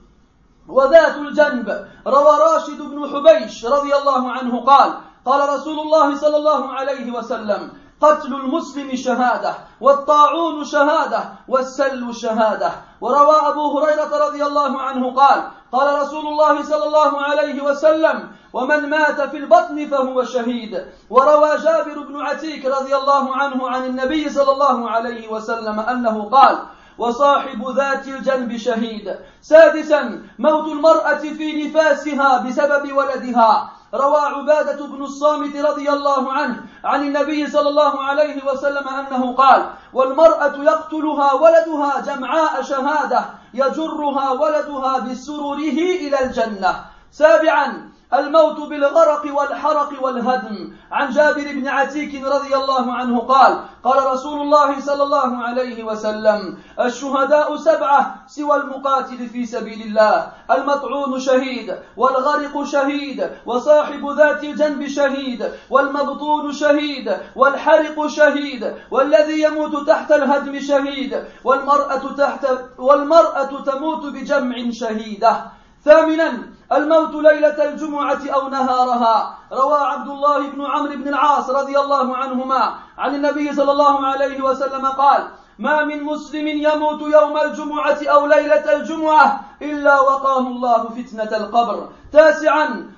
وذات 0.69 1.17
الجنب. 1.17 1.87
روى 2.07 2.33
راشد 2.47 2.83
بن 2.83 3.09
حبيش 3.09 3.65
رضي 3.65 3.95
الله 3.95 4.33
عنه 4.33 4.65
قال 4.65 4.95
قال 5.25 5.49
رسول 5.49 5.79
الله 5.79 6.17
صلى 6.17 6.37
الله 6.37 6.73
عليه 6.73 7.13
وسلم 7.13 7.73
قتل 8.01 8.35
المسلم 8.35 8.97
شهادة 8.97 9.55
والطاعون 9.81 10.65
شهادة 10.65 11.33
والسل 11.49 12.15
شهادة. 12.15 12.73
وروى 13.01 13.37
أبو 13.49 13.79
هريرة 13.79 14.27
رضي 14.27 14.45
الله 14.45 14.81
عنه 14.83 15.15
قال 15.15 15.43
قال 15.73 16.01
رسول 16.03 16.27
الله 16.27 16.63
صلى 16.63 16.85
الله 16.87 17.23
عليه 17.23 17.63
وسلم 17.63 18.29
ومن 18.53 18.91
مات 18.91 19.21
في 19.21 19.37
البطن 19.37 19.87
فهو 19.91 20.25
شهيد 20.25 20.87
وروى 21.11 21.57
جابر 21.57 21.99
بن 22.09 22.21
عتيك 22.21 22.65
رضي 22.65 22.97
الله 22.97 23.37
عنه 23.37 23.69
عن 23.69 23.85
النبي 23.85 24.29
صلى 24.29 24.53
الله 24.53 24.91
عليه 24.91 25.29
وسلم 25.29 25.81
أنه 25.81 26.25
قال 26.31 26.59
وصاحب 26.99 27.69
ذات 27.77 28.09
الجنب 28.09 28.57
شهيد 28.57 29.17
سادسا 29.41 30.23
موت 30.39 30.69
المرأة 30.73 31.19
في 31.19 31.67
نفاسها 31.69 32.39
بسبب 32.39 32.93
ولدها 32.93 33.71
روى 33.95 34.21
عبادة 34.21 34.87
بن 34.87 35.03
الصامت 35.03 35.57
رضي 35.57 35.91
الله 35.91 36.33
عنه 36.33 36.63
عن 36.85 37.03
النبي 37.03 37.47
صلى 37.51 37.69
الله 37.69 38.03
عليه 38.03 38.45
وسلم 38.45 38.89
أنه 38.89 39.33
قال 39.33 39.71
والمرأة 39.93 40.57
يقتلها 40.57 41.33
ولدها 41.33 42.01
جمعاء 42.01 42.63
شهادة 42.63 43.25
يجرها 43.55 44.31
ولدها 44.31 44.99
بسروره 44.99 45.79
إلى 46.05 46.21
الجنة. 46.25 46.85
سابعا 47.13 47.91
الموت 48.15 48.69
بالغرق 48.69 49.39
والحرق 49.39 50.03
والهدم. 50.03 50.73
عن 50.93 51.11
جابر 51.11 51.53
بن 51.53 51.69
عتيك 51.69 52.25
رضي 52.25 52.57
الله 52.57 52.93
عنه 52.93 53.21
قال 53.21 53.61
قال 53.85 54.13
رسول 54.13 54.41
الله 54.41 54.81
صلى 54.81 55.03
الله 55.03 55.37
عليه 55.37 55.85
وسلم 55.85 56.59
الشهداء 56.81 57.57
سبعة 57.57 58.25
سوى 58.27 58.57
المقاتل 58.57 59.29
في 59.29 59.47
سبيل 59.47 59.83
الله. 59.83 60.33
المطعون 60.51 61.21
شهيد 61.21 61.79
والغرق 61.97 62.65
شهيد 62.65 63.31
وصاحب 63.47 64.11
ذات 64.17 64.45
الجنب 64.45 64.87
شهيد 64.87 65.51
والمبطون 65.71 66.53
شهيد 66.53 67.17
والحرق 67.37 68.07
شهيد 68.07 68.75
والذي 68.91 69.43
يموت 69.43 69.87
تحت 69.89 70.13
الهدم 70.13 70.61
شهيد 70.61 71.25
والمرأة 71.45 72.15
تحت 72.17 72.47
والمرأة 72.79 73.63
تموت 73.65 74.05
بجمع 74.05 74.71
شهيدة. 74.71 75.58
ثامنا 75.85 76.33
الموت 76.73 77.15
ليلة 77.15 77.65
الجمعة 77.65 78.21
أو 78.35 78.49
نهارها. 78.49 79.35
روى 79.53 79.79
عبد 79.79 80.09
الله 80.09 80.51
بن 80.51 80.65
عمرو 80.65 80.97
بن 80.97 81.09
العاص 81.09 81.51
رضي 81.51 81.79
الله 81.79 82.17
عنهما 82.17 82.75
عن 82.99 83.15
النبي 83.15 83.53
صلى 83.53 83.73
الله 83.73 84.07
عليه 84.07 84.43
وسلم 84.43 84.87
قال 84.87 85.29
ما 85.59 85.85
من 85.85 86.03
مسلم 86.03 86.47
يموت 86.47 87.01
يوم 87.01 87.39
الجمعة 87.39 87.99
أو 88.03 88.27
ليلة 88.27 88.77
الجمعة 88.77 89.41
إلا 89.63 90.01
وقاه 90.01 90.39
الله 90.39 90.89
فتنة 90.89 91.37
القبر. 91.37 91.89
تاسعا 92.13 92.91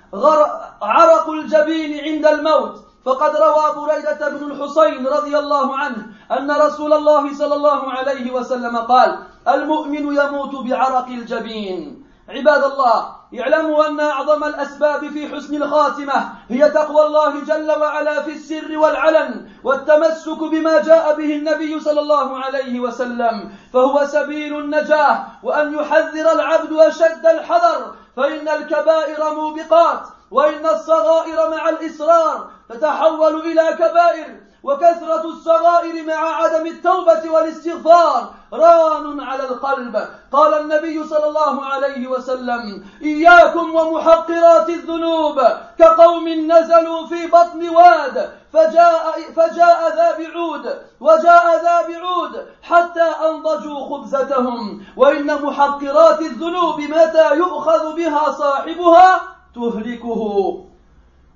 عرق 0.83 1.31
الجبين 1.31 2.05
عند 2.05 2.27
الموت. 2.27 2.85
فقد 3.05 3.37
روى 3.37 3.87
بريدة 3.87 4.29
بن 4.29 4.51
الحصين 4.51 5.07
رضي 5.07 5.39
الله 5.39 5.77
عنه 5.77 6.07
أن 6.39 6.51
رسول 6.51 6.93
الله 6.93 7.35
صلى 7.35 7.55
الله 7.55 7.91
عليه 7.93 8.31
وسلم 8.31 8.77
قال 8.77 9.19
المؤمن 9.49 10.17
يموت 10.17 10.55
بعرق 10.55 11.07
الجبين. 11.07 12.00
عباد 12.31 12.65
الله 12.65 13.17
اعلموا 13.41 13.87
أن 13.87 14.01
أعظم 14.01 14.45
الأسباب 14.45 15.09
في 15.09 15.29
حسن 15.29 15.63
الخاتمة 15.63 16.29
هي 16.49 16.71
تقوى 16.71 17.07
الله 17.07 17.45
جل 17.45 17.71
وعلا 17.71 18.23
في 18.23 18.33
السر 18.33 18.79
والعلن 18.79 19.49
والتمسك 19.65 20.39
بما 20.39 20.83
جاء 20.83 21.15
به 21.15 21.35
النبي 21.37 21.81
صلى 21.81 22.01
الله 22.01 22.39
عليه 22.39 22.81
وسلم 22.81 23.53
فهو 23.73 24.07
سبيل 24.07 24.59
النجاة 24.59 25.27
وأن 25.43 25.75
يحذر 25.75 26.33
العبد 26.33 26.73
أشد 26.73 27.27
الحذر 27.27 27.95
فإن 28.17 28.49
الكبائر 28.49 29.35
موبقات. 29.35 30.01
وإن 30.31 30.67
الصغائر 30.67 31.51
مع 31.51 31.69
الإصرار 31.69 32.51
تتحول 32.69 33.41
إلى 33.41 33.73
كبائر 33.73 34.41
وكثرة 34.63 35.25
الصغائر 35.25 36.07
مع 36.07 36.15
عدم 36.15 36.67
التوبة 36.67 37.31
والاستغفار 37.31 38.35
ران 38.53 39.21
على 39.21 39.43
القلب. 39.43 40.09
قال 40.33 40.55
النبي 40.55 41.05
صلى 41.05 41.27
الله 41.29 41.65
عليه 41.65 42.09
وسلم 42.09 42.85
إياكم 43.03 43.75
ومحقرات 43.75 44.69
الذنوب 44.69 45.43
كقوم 45.79 46.29
نزلوا 46.29 47.07
في 47.07 47.27
بطن 47.27 47.69
واد 47.69 48.31
فجاء, 48.53 49.21
فجاء 49.37 49.97
ذا 49.97 50.19
بعود 50.19 50.79
وجاء 51.01 51.63
ذا 51.63 51.87
بعود 51.89 52.47
حتى 52.63 53.03
أنضجوا 53.29 53.89
خبزتهم. 53.89 54.85
وإن 54.97 55.43
محقرات 55.43 56.21
الذنوب 56.21 56.81
متى 56.81 57.37
يؤخذ 57.37 57.97
بها 57.97 58.31
صاحبها؟ 58.31 59.21
تهلكه. 59.55 60.65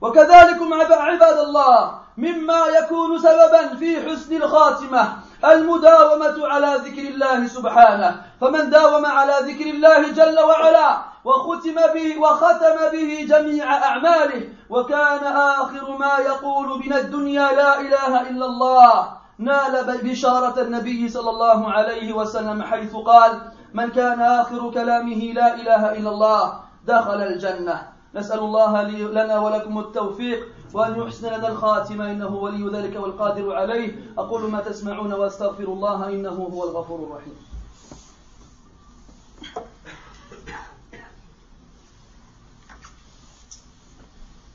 وكذلك 0.01 0.59
عباد 0.91 1.39
الله 1.39 1.99
مما 2.17 2.61
يكون 2.79 3.19
سببا 3.19 3.75
في 3.77 4.11
حسن 4.11 4.37
الخاتمة 4.37 5.17
المداومة 5.45 6.47
على 6.47 6.75
ذكر 6.85 7.09
الله 7.09 7.47
سبحانه. 7.47 8.23
فمن 8.41 8.71
داوم 8.71 9.07
على 9.07 9.35
ذكر 9.43 9.71
الله 9.71 10.13
جل 10.13 10.39
وعلا 10.41 10.99
وختم 11.25 11.75
به 11.95 12.19
وختم 12.21 12.77
به 12.93 13.27
جميع 13.29 13.75
أعماله 13.85 14.49
وكان 14.71 15.25
آخر 15.37 15.97
ما 15.97 16.19
يقول 16.19 16.79
من 16.87 16.93
الدنيا 16.93 17.53
لا 17.53 17.81
إله 17.81 18.31
إلا 18.31 18.47
الله 18.47 19.09
نال 19.39 20.01
بشارة 20.03 20.61
النبي 20.61 21.09
صلى 21.09 21.31
الله 21.31 21.73
عليه 21.73 22.13
وسلم 22.13 22.63
حيث 22.63 22.97
قال 22.97 23.41
من 23.75 23.91
كان 23.91 24.21
آخر 24.21 24.71
كلامه 24.71 25.33
لا 25.35 25.55
إله 25.55 25.93
إلا 25.93 26.11
الله 26.11 26.61
دخل 26.87 27.23
الجنة. 27.23 27.94
نسأل 28.15 28.39
الله 28.39 28.83
لنا 28.89 29.39
ولكم 29.39 29.79
التوفيق 29.79 30.49
وأن 30.73 31.01
يحسن 31.01 31.29
لنا 31.29 31.49
الخاتمة 31.49 32.11
إنه 32.11 32.35
ولي 32.35 32.79
ذلك 32.79 32.97
والقادر 32.97 33.55
عليه. 33.55 34.13
أقول 34.19 34.51
ما 34.51 34.61
تسمعون 34.61 35.13
وأستغفر 35.13 35.65
الله 35.65 36.09
إنه 36.09 36.31
هو 36.31 36.65
الغفور 36.65 36.99
الرحيم. 37.07 37.35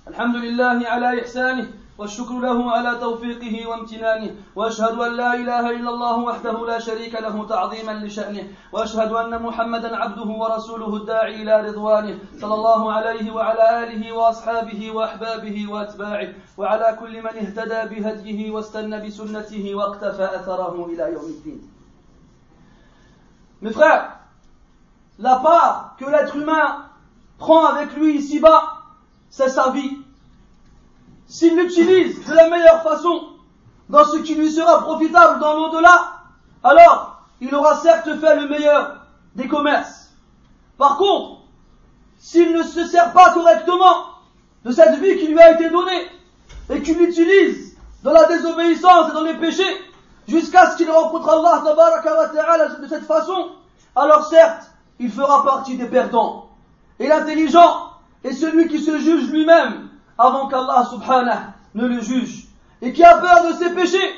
الحمد 0.07 0.35
لله 0.35 0.87
على 0.87 1.21
إحسانه 1.21 1.67
والشكر 1.99 2.33
له 2.39 2.71
على 2.71 2.99
توفيقه 2.99 3.67
وامتنانه 3.67 4.35
وأشهد 4.55 4.99
أن 4.99 5.11
لا 5.13 5.33
إله 5.33 5.69
إلا 5.69 5.89
الله 5.89 6.17
وحده 6.19 6.67
لا 6.67 6.79
شريك 6.79 7.13
له 7.21 7.47
تعظيما 7.47 7.91
لشأنه 7.91 8.47
وأشهد 8.71 9.11
أن 9.11 9.41
محمدا 9.41 9.95
عبده 9.95 10.29
ورسوله 10.41 10.95
الداعي 10.95 11.41
إلى 11.41 11.69
رضوانه 11.69 12.19
صلى 12.41 12.53
الله 12.53 12.93
عليه 12.93 13.31
وعلى 13.31 13.83
آله 13.83 14.11
وأصحابه 14.13 14.91
وأحبابه 14.91 15.71
وأتباعه 15.71 16.29
وعلى 16.57 16.97
كل 16.99 17.21
من 17.21 17.35
اهتدى 17.43 17.81
بهديه 17.91 18.51
واستنى 18.51 19.07
بسنته 19.07 19.75
واقتفى 19.75 20.25
أثره 20.35 20.85
إلى 20.85 21.13
يوم 21.13 21.25
الدين. 21.25 21.61
Mes 23.61 23.73
frères, 23.73 24.19
la 25.19 25.35
part 25.35 25.97
que 25.99 26.05
l'être 26.05 26.37
humain 26.37 26.85
prend 27.37 27.65
avec 27.65 27.93
lui 27.97 28.15
ici-bas, 28.15 28.63
c'est 29.29 29.49
sa 29.49 29.71
vie. 29.71 29.98
S'il 31.29 31.55
l'utilise 31.55 32.25
de 32.25 32.33
la 32.33 32.50
meilleure 32.50 32.81
façon 32.81 33.29
dans 33.88 34.03
ce 34.03 34.17
qui 34.17 34.36
lui 34.36 34.51
sera 34.51 34.81
profitable 34.81 35.39
dans 35.39 35.53
l'au-delà, 35.53 36.13
alors 36.63 37.21
il 37.39 37.53
aura 37.53 37.77
certes 37.77 38.09
fait 38.19 38.36
le 38.36 38.48
meilleur 38.48 39.05
des 39.36 39.48
commerces. 39.48 40.09
Par 40.77 40.98
contre, 40.98 41.41
s'il 42.17 42.51
ne 42.51 42.63
se 42.63 42.86
sert 42.86 43.13
pas 43.13 43.33
correctement 43.33 44.05
de 44.65 44.71
cette 44.71 44.99
vie 44.99 45.17
qui 45.17 45.27
lui 45.27 45.39
a 45.39 45.53
été 45.53 45.69
donnée 45.69 46.08
et 46.71 46.82
qu'il 46.82 46.97
l'utilise 46.97 47.77
dans 48.03 48.12
la 48.12 48.25
désobéissance 48.25 49.10
et 49.10 49.13
dans 49.13 49.23
les 49.23 49.36
péchés 49.36 49.77
jusqu'à 50.27 50.71
ce 50.71 50.77
qu'il 50.77 50.89
rencontre 50.89 51.30
Allah 51.30 51.63
de 52.82 52.88
cette 52.88 53.06
façon, 53.06 53.51
alors 53.95 54.25
certes, 54.25 54.69
il 54.99 55.12
fera 55.12 55.43
partie 55.43 55.77
des 55.77 55.86
perdants. 55.86 56.49
Et 56.99 57.08
l'intelligent 57.08 57.91
est 58.23 58.34
celui 58.34 58.67
qui 58.67 58.80
se 58.80 58.97
juge 58.97 59.30
lui-même 59.30 59.88
avant 60.19 60.47
qu'Allah 60.47 60.86
subhanahu 60.89 61.39
ne 61.75 61.88
le 61.88 62.01
juge 62.01 62.45
et 62.82 62.91
qui 62.91 63.03
a 63.03 63.17
peur 63.17 63.47
de 63.47 63.53
ses 63.53 63.73
péchés 63.73 64.13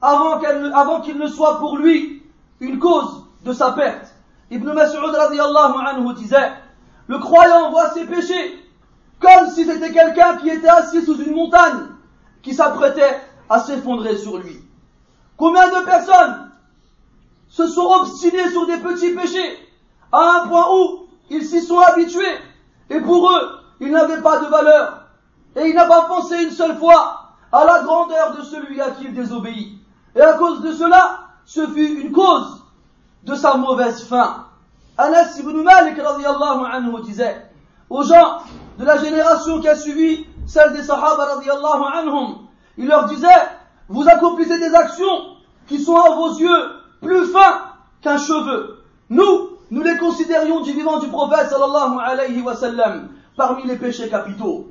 avant 0.00 1.00
qu'il 1.02 1.18
ne 1.18 1.26
soit 1.26 1.58
pour 1.58 1.76
lui 1.76 2.22
une 2.60 2.78
cause 2.78 3.26
de 3.44 3.52
sa 3.52 3.72
perte. 3.72 4.14
Ibn 4.50 4.72
Mas'ud 4.72 6.16
disait 6.16 6.52
Le 7.06 7.18
croyant 7.18 7.70
voit 7.70 7.90
ses 7.90 8.06
péchés 8.06 8.58
comme 9.20 9.50
si 9.50 9.64
c'était 9.64 9.92
quelqu'un 9.92 10.36
qui 10.38 10.48
était 10.48 10.68
assis 10.68 11.04
sous 11.04 11.22
une 11.22 11.34
montagne 11.34 11.88
qui 12.42 12.54
s'apprêtait 12.54 13.20
à 13.48 13.60
s'effondrer 13.60 14.16
sur 14.16 14.38
lui. 14.38 14.58
Combien 15.36 15.68
de 15.68 15.84
personnes 15.84 16.50
se 17.48 17.66
sont 17.66 17.86
obstinés 18.00 18.50
sur 18.50 18.66
des 18.66 18.78
petits 18.78 19.14
péchés 19.14 19.58
à 20.10 20.40
un 20.40 20.48
point 20.48 20.66
où 20.74 21.06
ils 21.28 21.44
s'y 21.44 21.60
sont 21.60 21.78
habitués 21.78 22.38
et 22.88 23.00
pour 23.00 23.30
eux, 23.30 23.58
ils 23.80 23.90
n'avaient 23.90 24.22
pas 24.22 24.38
de 24.38 24.46
valeur 24.46 25.03
et 25.56 25.68
il 25.68 25.74
n'a 25.74 25.86
pas 25.86 26.02
pensé 26.02 26.42
une 26.42 26.50
seule 26.50 26.76
fois 26.76 27.30
à 27.52 27.64
la 27.64 27.82
grandeur 27.82 28.36
de 28.36 28.42
celui 28.42 28.80
à 28.80 28.90
qui 28.90 29.04
il 29.04 29.14
désobéit. 29.14 29.78
Et 30.16 30.20
à 30.20 30.34
cause 30.34 30.60
de 30.62 30.72
cela, 30.72 31.20
ce 31.44 31.66
fut 31.68 32.00
une 32.00 32.12
cause 32.12 32.62
de 33.24 33.34
sa 33.34 33.56
mauvaise 33.56 34.02
fin. 34.04 34.46
Anas 34.96 35.38
ibn 35.38 35.62
Malik 35.62 35.98
anhu 35.98 37.02
disait 37.02 37.46
aux 37.90 38.02
gens 38.02 38.38
de 38.78 38.84
la 38.84 38.98
génération 38.98 39.60
qui 39.60 39.68
a 39.68 39.76
suivi 39.76 40.26
celle 40.46 40.72
des 40.72 40.82
Sahaba 40.82 41.40
anhum, 41.94 42.46
il 42.76 42.86
leur 42.86 43.06
disait, 43.06 43.28
vous 43.88 44.06
accomplissez 44.08 44.58
des 44.58 44.74
actions 44.74 45.36
qui 45.68 45.78
sont 45.78 45.96
à 45.96 46.14
vos 46.14 46.36
yeux 46.38 46.72
plus 47.00 47.26
fins 47.26 47.62
qu'un 48.02 48.18
cheveu. 48.18 48.82
Nous, 49.10 49.50
nous 49.70 49.82
les 49.82 49.96
considérions 49.98 50.60
du 50.60 50.72
vivant 50.72 50.98
du 50.98 51.08
prophète 51.08 51.48
sallallahu 51.50 51.98
alayhi 52.04 52.42
wa 52.42 52.54
sallam 52.54 53.08
parmi 53.36 53.64
les 53.64 53.76
péchés 53.76 54.08
capitaux. 54.08 54.70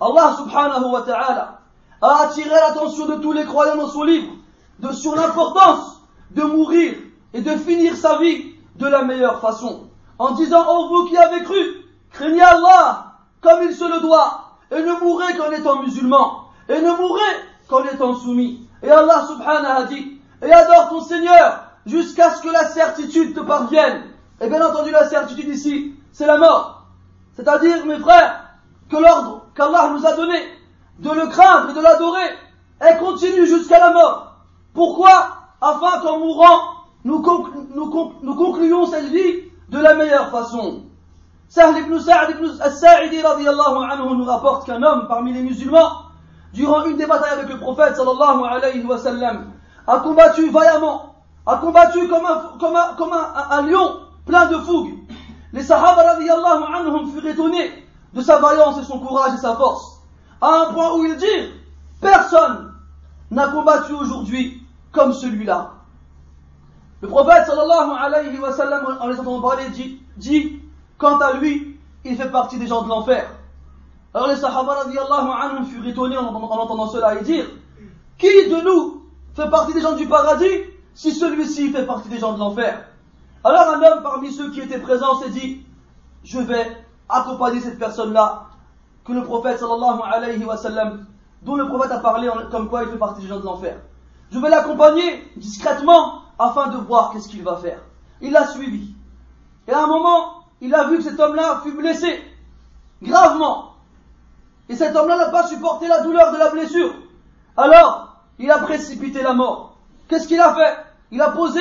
Allah 0.00 0.36
subhanahu 0.36 0.92
wa 0.92 1.02
ta'ala 1.02 1.60
a 2.00 2.22
attiré 2.22 2.50
l'attention 2.50 3.06
de 3.06 3.16
tous 3.16 3.32
les 3.32 3.44
croyants 3.44 3.76
dans 3.76 3.88
son 3.88 4.04
livre 4.04 4.32
de, 4.78 4.92
sur 4.92 5.16
l'importance 5.16 6.00
de 6.30 6.42
mourir 6.42 6.94
et 7.34 7.40
de 7.40 7.50
finir 7.56 7.96
sa 7.96 8.18
vie 8.18 8.54
de 8.76 8.86
la 8.86 9.02
meilleure 9.02 9.40
façon. 9.40 9.88
En 10.18 10.32
disant, 10.32 10.64
oh 10.68 10.88
vous 10.88 11.08
qui 11.08 11.16
avez 11.16 11.42
cru, 11.42 11.84
craignez 12.10 12.42
Allah 12.42 13.14
comme 13.40 13.62
il 13.62 13.74
se 13.74 13.84
le 13.84 14.00
doit 14.00 14.52
et 14.70 14.80
ne 14.80 15.00
mourrez 15.00 15.36
qu'en 15.36 15.50
étant 15.50 15.82
musulman 15.82 16.44
et 16.68 16.80
ne 16.80 16.90
mourrez 16.90 17.20
qu'en 17.68 17.84
étant 17.84 18.14
soumis. 18.14 18.66
Et 18.82 18.90
Allah 18.90 19.24
subhanahu 19.26 19.66
a 19.66 19.84
dit, 19.84 20.20
et 20.42 20.52
adore 20.52 20.90
ton 20.90 21.00
Seigneur 21.00 21.64
jusqu'à 21.86 22.30
ce 22.34 22.42
que 22.42 22.48
la 22.48 22.64
certitude 22.64 23.34
te 23.34 23.40
parvienne. 23.40 24.04
Et 24.40 24.48
bien 24.48 24.64
entendu, 24.64 24.90
la 24.90 25.08
certitude 25.08 25.48
ici, 25.48 25.94
c'est 26.12 26.26
la 26.26 26.38
mort. 26.38 26.86
C'est-à-dire, 27.34 27.84
mes 27.86 27.98
frères, 27.98 28.44
que 28.90 28.96
l'ordre 28.96 29.46
qu'Allah 29.58 29.90
nous 29.92 30.06
a 30.06 30.14
donné 30.14 30.38
de 31.00 31.10
le 31.10 31.26
craindre 31.26 31.70
et 31.70 31.74
de 31.74 31.80
l'adorer, 31.80 32.30
elle 32.80 32.98
continue 32.98 33.46
jusqu'à 33.46 33.80
la 33.80 33.90
mort. 33.90 34.36
Pourquoi 34.72 35.10
Afin 35.60 36.00
qu'en 36.00 36.20
mourant, 36.20 36.60
nous, 37.04 37.20
concluons 37.20 38.86
cette 38.86 39.08
vie 39.08 39.42
de 39.68 39.78
la 39.78 39.94
meilleure 39.94 40.30
façon. 40.30 40.82
Sahl 41.48 41.78
ibn 41.78 41.98
Sa'd 41.98 42.30
ibn 42.30 42.46
As-Sa'idi 42.60 43.20
anhu 43.24 44.16
nous 44.16 44.24
rapporte 44.24 44.66
qu'un 44.66 44.82
homme 44.82 45.06
parmi 45.08 45.32
les 45.32 45.42
musulmans, 45.42 46.02
durant 46.52 46.84
une 46.84 46.96
des 46.96 47.06
batailles 47.06 47.38
avec 47.38 47.48
le 47.48 47.58
prophète 47.58 47.96
sallallahu 47.96 48.44
a 49.86 50.00
combattu 50.00 50.50
vaillamment, 50.50 51.14
a 51.46 51.56
combattu 51.56 52.06
comme 52.08 53.12
un, 53.12 53.62
lion 53.62 54.00
plein 54.26 54.46
de 54.46 54.56
fougue. 54.58 54.94
Les 55.52 55.62
sahaba 55.62 56.02
radiallahu 56.02 56.62
anhum 56.74 57.10
furent 57.10 57.26
étonnés 57.26 57.87
de 58.14 58.22
sa 58.22 58.38
vaillance 58.38 58.78
et 58.78 58.84
son 58.84 58.98
courage 59.00 59.34
et 59.34 59.38
sa 59.38 59.54
force, 59.56 60.00
à 60.40 60.62
un 60.62 60.72
point 60.72 60.94
où 60.94 61.04
il 61.04 61.16
dit, 61.16 61.52
personne 62.00 62.72
n'a 63.30 63.48
combattu 63.48 63.92
aujourd'hui 63.92 64.62
comme 64.92 65.12
celui-là. 65.12 65.72
Le 67.00 67.08
prophète 67.08 67.46
sallallahu 67.46 67.90
alayhi 67.98 68.38
wa 68.38 68.52
sallam, 68.52 68.98
en 69.00 69.06
les 69.08 69.20
entendant 69.20 69.48
parler, 69.48 69.68
dit, 69.70 70.00
dit, 70.16 70.60
quant 70.96 71.18
à 71.18 71.34
lui, 71.34 71.78
il 72.04 72.16
fait 72.16 72.30
partie 72.30 72.58
des 72.58 72.66
gens 72.66 72.82
de 72.82 72.88
l'enfer. 72.88 73.28
Alors 74.14 74.28
les 74.28 74.36
sahaba 74.36 74.74
radiallahu 74.74 75.28
anhum 75.42 75.64
furent 75.66 75.86
étonnés 75.86 76.16
en, 76.16 76.34
entendant 76.34 76.88
cela 76.88 77.20
et 77.20 77.22
dire, 77.22 77.44
qui 78.16 78.26
de 78.26 78.64
nous 78.64 79.04
fait 79.34 79.50
partie 79.50 79.74
des 79.74 79.80
gens 79.80 79.94
du 79.94 80.08
paradis 80.08 80.64
si 80.94 81.12
celui-ci 81.12 81.70
fait 81.70 81.86
partie 81.86 82.08
des 82.08 82.18
gens 82.18 82.32
de 82.32 82.38
l'enfer? 82.38 82.84
Alors 83.44 83.68
un 83.68 83.82
homme 83.82 84.02
parmi 84.02 84.32
ceux 84.32 84.50
qui 84.50 84.60
étaient 84.60 84.80
présents 84.80 85.20
s'est 85.20 85.30
dit, 85.30 85.64
je 86.24 86.40
vais 86.40 86.84
accompagner 87.08 87.60
cette 87.60 87.78
personne-là 87.78 88.46
que 89.04 89.12
le 89.12 89.24
prophète 89.24 89.58
sallallahu 89.58 90.00
alayhi 90.04 90.44
wa 90.44 90.56
sallam, 90.56 91.06
dont 91.42 91.56
le 91.56 91.66
prophète 91.66 91.92
a 91.92 91.98
parlé 91.98 92.28
comme 92.50 92.68
quoi 92.68 92.82
il 92.82 92.90
fait 92.90 92.98
partie 92.98 93.22
des 93.22 93.28
gens 93.28 93.40
de 93.40 93.44
l'enfer. 93.44 93.76
Je 94.30 94.38
vais 94.38 94.50
l'accompagner 94.50 95.30
discrètement 95.36 96.22
afin 96.38 96.68
de 96.68 96.76
voir 96.76 97.10
qu'est-ce 97.10 97.28
qu'il 97.28 97.42
va 97.42 97.56
faire. 97.56 97.80
Il 98.20 98.32
l'a 98.32 98.46
suivi. 98.46 98.94
Et 99.66 99.72
à 99.72 99.84
un 99.84 99.86
moment, 99.86 100.44
il 100.60 100.74
a 100.74 100.84
vu 100.84 100.98
que 100.98 101.04
cet 101.04 101.18
homme-là 101.18 101.60
fut 101.62 101.72
blessé, 101.72 102.22
gravement. 103.02 103.74
Et 104.68 104.76
cet 104.76 104.94
homme-là 104.94 105.16
n'a 105.16 105.30
pas 105.30 105.46
supporté 105.46 105.88
la 105.88 106.02
douleur 106.02 106.32
de 106.32 106.38
la 106.38 106.50
blessure. 106.50 106.92
Alors, 107.56 108.16
il 108.38 108.50
a 108.50 108.58
précipité 108.58 109.22
la 109.22 109.32
mort. 109.32 109.76
Qu'est-ce 110.08 110.28
qu'il 110.28 110.40
a 110.40 110.54
fait? 110.54 110.76
Il 111.10 111.22
a 111.22 111.30
posé 111.30 111.60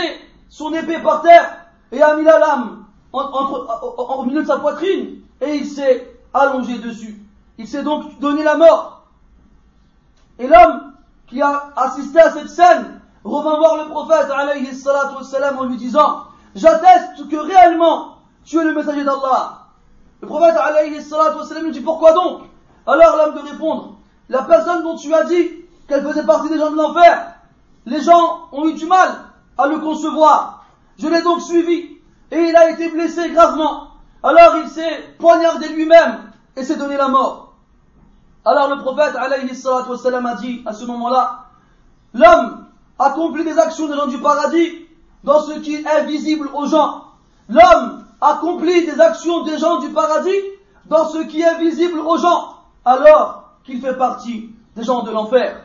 son 0.49 0.73
épée 0.73 0.99
par 0.99 1.21
terre 1.21 1.65
et 1.91 2.01
a 2.01 2.15
mis 2.15 2.23
la 2.23 2.39
lame 2.39 2.76
en, 3.13 4.23
milieu 4.25 4.41
de 4.41 4.47
sa 4.47 4.59
poitrine 4.59 5.21
et 5.41 5.55
il 5.55 5.65
s'est 5.65 6.17
allongé 6.33 6.79
dessus. 6.79 7.21
Il 7.57 7.67
s'est 7.67 7.83
donc 7.83 8.19
donné 8.19 8.43
la 8.43 8.55
mort. 8.55 9.07
Et 10.39 10.47
l'homme 10.47 10.93
qui 11.27 11.41
a 11.41 11.71
assisté 11.75 12.19
à 12.19 12.31
cette 12.31 12.49
scène 12.49 13.01
revint 13.23 13.57
voir 13.57 13.77
le 13.77 13.89
prophète 13.89 14.29
alayhi 14.31 14.69
en 15.57 15.63
lui 15.63 15.77
disant 15.77 16.23
J'atteste 16.55 17.27
que 17.29 17.35
réellement 17.35 18.17
tu 18.43 18.57
es 18.59 18.63
le 18.63 18.73
messager 18.73 19.03
d'Allah. 19.03 19.65
Le 20.21 20.27
prophète 20.27 20.55
alayhi 20.55 20.99
lui 21.61 21.71
dit 21.71 21.81
Pourquoi 21.81 22.13
donc? 22.13 22.43
Alors 22.85 23.17
l'homme 23.17 23.35
de 23.35 23.49
répondre 23.49 23.95
La 24.29 24.43
personne 24.43 24.83
dont 24.83 24.95
tu 24.95 25.13
as 25.13 25.25
dit 25.25 25.49
qu'elle 25.87 26.03
faisait 26.03 26.25
partie 26.25 26.49
des 26.49 26.57
gens 26.57 26.71
de 26.71 26.77
l'enfer, 26.77 27.33
les 27.85 28.01
gens 28.01 28.47
ont 28.51 28.67
eu 28.67 28.73
du 28.73 28.85
mal 28.85 29.09
à 29.57 29.67
le 29.67 29.79
concevoir. 29.79 30.65
Je 30.97 31.07
l'ai 31.07 31.21
donc 31.21 31.41
suivi 31.41 31.96
et 32.31 32.39
il 32.39 32.55
a 32.55 32.69
été 32.69 32.89
blessé 32.89 33.29
gravement. 33.29 33.87
Alors 34.23 34.57
il 34.63 34.69
s'est 34.69 35.15
poignardé 35.19 35.69
lui-même 35.69 36.31
et 36.55 36.63
s'est 36.63 36.75
donné 36.75 36.97
la 36.97 37.07
mort. 37.07 37.53
Alors 38.45 38.69
le 38.69 38.81
prophète 38.81 39.15
alayhi 39.15 39.49
a 39.49 40.35
dit 40.35 40.63
à 40.65 40.73
ce 40.73 40.85
moment-là, 40.85 41.45
l'homme 42.13 42.65
accomplit 42.99 43.43
des 43.43 43.57
actions 43.57 43.87
des 43.87 43.95
gens 43.95 44.07
du 44.07 44.19
paradis 44.19 44.87
dans 45.23 45.41
ce 45.41 45.59
qui 45.59 45.75
est 45.75 46.05
visible 46.05 46.49
aux 46.53 46.65
gens. 46.65 47.03
L'homme 47.49 48.05
accomplit 48.21 48.85
des 48.85 48.99
actions 48.99 49.43
des 49.43 49.57
gens 49.57 49.79
du 49.79 49.89
paradis 49.89 50.41
dans 50.85 51.07
ce 51.09 51.19
qui 51.19 51.41
est 51.41 51.57
visible 51.59 51.99
aux 51.99 52.17
gens, 52.17 52.55
alors 52.85 53.51
qu'il 53.63 53.81
fait 53.81 53.97
partie 53.97 54.49
des 54.75 54.83
gens 54.83 55.03
de 55.03 55.11
l'enfer. 55.11 55.61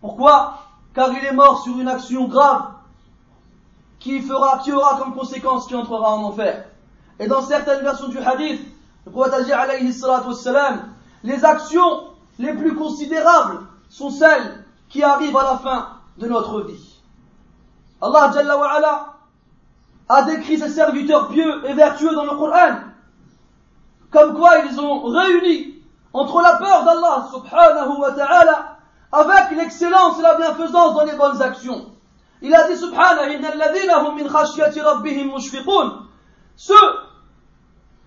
Pourquoi? 0.00 0.58
Car 0.94 1.10
il 1.12 1.24
est 1.24 1.32
mort 1.32 1.62
sur 1.62 1.78
une 1.78 1.88
action 1.88 2.26
grave 2.26 2.71
qui 4.02 4.20
fera, 4.20 4.58
qui 4.58 4.72
aura 4.72 4.98
comme 4.98 5.14
conséquence 5.14 5.66
qu'il 5.66 5.76
entrera 5.76 6.16
en 6.16 6.24
enfer. 6.24 6.64
Et 7.20 7.28
dans 7.28 7.40
certaines 7.40 7.82
versions 7.82 8.08
du 8.08 8.18
hadith, 8.18 8.60
le 9.06 9.12
prophète 9.12 9.34
a 9.34 9.42
dit 9.42 9.52
les 11.24 11.44
actions 11.44 12.08
les 12.40 12.52
plus 12.54 12.74
considérables 12.74 13.60
sont 13.88 14.10
celles 14.10 14.64
qui 14.88 15.04
arrivent 15.04 15.36
à 15.36 15.44
la 15.44 15.58
fin 15.58 15.88
de 16.18 16.26
notre 16.26 16.62
vie. 16.62 16.98
Allah 18.00 18.32
Jalla 18.34 19.14
a 20.08 20.22
décrit 20.24 20.58
ses 20.58 20.70
serviteurs 20.70 21.28
pieux 21.28 21.64
et 21.68 21.74
vertueux 21.74 22.14
dans 22.14 22.24
le 22.24 22.36
Coran, 22.36 22.78
comme 24.10 24.34
quoi 24.34 24.58
ils 24.68 24.80
ont 24.80 25.04
réuni 25.04 25.74
entre 26.12 26.42
la 26.42 26.56
peur 26.56 26.84
d'Allah 26.84 27.28
subhanahu 27.30 28.00
wa 28.00 28.12
ta'ala 28.12 28.78
avec 29.12 29.56
l'excellence 29.56 30.18
et 30.18 30.22
la 30.22 30.34
bienfaisance 30.34 30.94
dans 30.94 31.04
les 31.04 31.16
bonnes 31.16 31.40
actions. 31.40 31.91
Il 32.42 32.52
a 32.54 32.66
dit 32.66 32.76
subhanahu 32.76 33.38
min 33.38 33.50
rabbihim 34.82 35.30
Ceux 36.56 36.74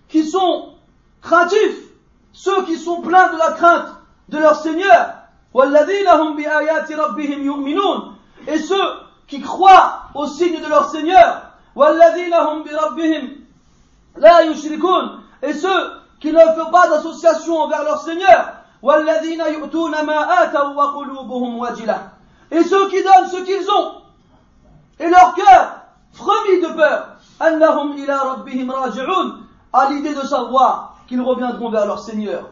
qui 0.08 0.28
sont 0.28 0.74
craintifs, 1.22 1.88
ceux 2.32 2.64
qui 2.64 2.76
sont 2.76 3.00
pleins 3.00 3.32
de 3.32 3.38
la 3.38 3.52
crainte 3.52 3.88
de 4.28 4.36
leur 4.38 4.56
Seigneur, 4.56 5.14
et 8.46 8.58
ceux 8.58 8.76
qui 9.26 9.40
croient 9.40 10.02
aux 10.14 10.26
signes 10.26 10.60
de 10.60 10.68
leur 10.68 10.90
Seigneur, 10.90 11.52
et 15.42 15.52
ceux 15.54 15.90
qui 16.20 16.32
ne 16.32 16.40
font 16.40 16.70
pas 16.70 16.88
d'association 16.88 17.58
envers 17.58 17.84
leur 17.84 18.02
Seigneur, 18.02 18.52
et 22.50 22.62
ceux 22.64 22.88
qui 22.90 23.02
donnent 23.02 23.28
ce 23.30 23.42
qu'ils 23.42 23.70
ont, 23.70 24.05
et 24.98 25.08
leur 25.08 25.34
cœur 25.34 25.82
frémit 26.12 26.62
de 26.62 26.68
peur, 26.68 27.16
à 29.72 29.90
l'idée 29.90 30.14
de 30.14 30.22
savoir 30.22 30.96
qu'ils 31.06 31.20
reviendront 31.20 31.70
vers 31.70 31.86
leur 31.86 31.98
Seigneur. 31.98 32.50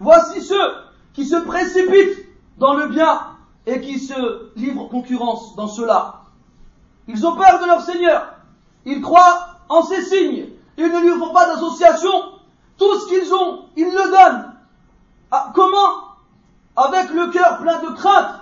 Voici 0.00 0.40
ceux 0.40 0.74
qui 1.12 1.26
se 1.26 1.36
précipitent 1.36 2.26
dans 2.58 2.74
le 2.74 2.86
bien 2.88 3.20
et 3.66 3.80
qui 3.80 3.98
se 3.98 4.50
livrent 4.56 4.88
concurrence 4.88 5.54
dans 5.56 5.68
cela. 5.68 6.22
Ils 7.08 7.26
ont 7.26 7.36
peur 7.36 7.60
de 7.60 7.66
leur 7.66 7.80
Seigneur. 7.80 8.34
Ils 8.84 9.00
croient 9.00 9.48
en 9.68 9.82
ses 9.82 10.02
signes. 10.02 10.48
Ils 10.78 10.90
ne 10.90 11.00
lui 11.00 11.18
font 11.18 11.32
pas 11.32 11.46
d'association. 11.46 12.10
Tout 12.78 12.98
ce 13.00 13.08
qu'ils 13.08 13.34
ont, 13.34 13.66
ils 13.76 13.90
le 13.90 14.10
donnent. 14.10 14.54
Ah, 15.30 15.52
comment 15.54 16.11
Avec 16.76 17.10
le 17.10 17.28
cœur 17.28 17.58
plein 17.58 17.80
de 17.80 17.94
crainte 17.94 18.40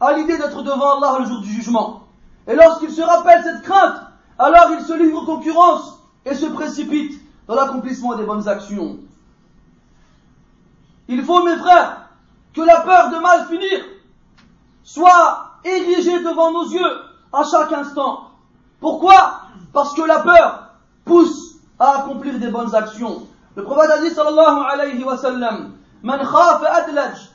à 0.00 0.12
l'idée 0.12 0.38
d'être 0.38 0.62
devant 0.62 0.98
Allah 0.98 1.18
le 1.20 1.26
jour 1.26 1.40
du 1.40 1.48
jugement. 1.48 2.04
Et 2.46 2.54
lorsqu'ils 2.54 2.92
se 2.92 3.02
rappellent 3.02 3.42
cette 3.42 3.62
crainte, 3.62 4.00
alors 4.38 4.70
ils 4.78 4.84
se 4.84 4.92
livrent 4.92 5.24
concurrence 5.24 5.98
et 6.24 6.34
se 6.34 6.46
précipitent 6.46 7.20
dans 7.46 7.54
l'accomplissement 7.54 8.16
des 8.16 8.24
bonnes 8.24 8.48
actions. 8.48 8.98
Il 11.08 11.22
faut, 11.22 11.42
mes 11.42 11.56
frères, 11.56 12.08
que 12.54 12.62
la 12.62 12.80
peur 12.80 13.10
de 13.10 13.16
mal 13.16 13.46
finir 13.46 13.84
soit 14.82 15.50
érigée 15.64 16.22
devant 16.22 16.52
nos 16.52 16.68
yeux 16.70 17.00
à 17.32 17.42
chaque 17.44 17.72
instant. 17.72 18.30
Pourquoi? 18.80 19.40
Parce 19.72 19.94
que 19.94 20.02
la 20.02 20.20
peur 20.20 20.70
pousse 21.04 21.56
à 21.78 22.00
accomplir 22.00 22.38
des 22.38 22.48
bonnes 22.48 22.74
actions. 22.74 23.26
Le 23.56 23.64
prophète 23.64 23.90
a 23.90 24.00
dit 24.00 24.14
Man 24.14 25.72
man 26.02 26.20
adlaj. 26.20 27.33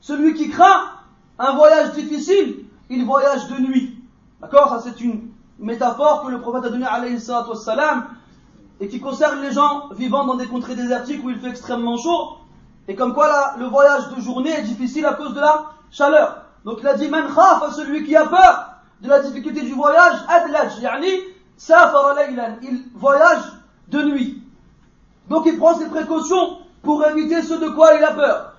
Celui 0.00 0.34
qui 0.34 0.50
craint 0.50 0.82
un 1.38 1.54
voyage 1.54 1.92
difficile, 1.92 2.66
il 2.90 3.04
voyage 3.06 3.48
de 3.48 3.60
nuit. 3.60 3.98
D'accord? 4.40 4.68
Ça 4.68 4.80
c'est 4.82 5.00
une 5.00 5.30
métaphore 5.58 6.24
que 6.24 6.30
le 6.30 6.40
prophète 6.40 6.64
a 6.66 6.70
donnée 6.70 6.86
alayhi 6.86 7.20
salam 7.20 8.06
et 8.80 8.88
qui 8.88 9.00
concerne 9.00 9.40
les 9.42 9.52
gens 9.52 9.88
vivant 9.92 10.24
dans 10.24 10.36
des 10.36 10.46
contrées 10.46 10.74
désertiques 10.74 11.24
où 11.24 11.30
il 11.30 11.38
fait 11.38 11.48
extrêmement 11.48 11.96
chaud 11.96 12.38
et 12.88 12.94
comme 12.94 13.14
quoi 13.14 13.54
le 13.58 13.66
voyage 13.66 14.08
de 14.14 14.20
journée 14.20 14.50
est 14.50 14.62
difficile 14.62 15.06
à 15.06 15.14
cause 15.14 15.34
de 15.34 15.40
la 15.40 15.66
chaleur. 15.90 16.44
Donc 16.64 16.78
il 16.80 16.88
a 16.88 16.94
dit 16.94 17.08
man 17.08 17.26
khaf 17.34 17.74
celui 17.74 18.04
qui 18.04 18.16
a 18.16 18.26
peur 18.26 18.74
de 19.00 19.08
la 19.08 19.20
difficulté 19.20 19.62
du 19.62 19.72
voyage 19.72 20.16
adlaj 20.28 20.80
yani 20.80 21.08
il 22.62 22.84
voyage 22.94 23.42
de 23.88 24.02
nuit. 24.02 24.42
Donc 25.28 25.44
il 25.46 25.58
prend 25.58 25.78
ses 25.78 25.88
précautions 25.88 26.58
pour 26.82 27.04
éviter 27.06 27.42
ce 27.42 27.54
de 27.54 27.68
quoi 27.70 27.94
il 27.94 28.04
a 28.04 28.12
peur. 28.12 28.54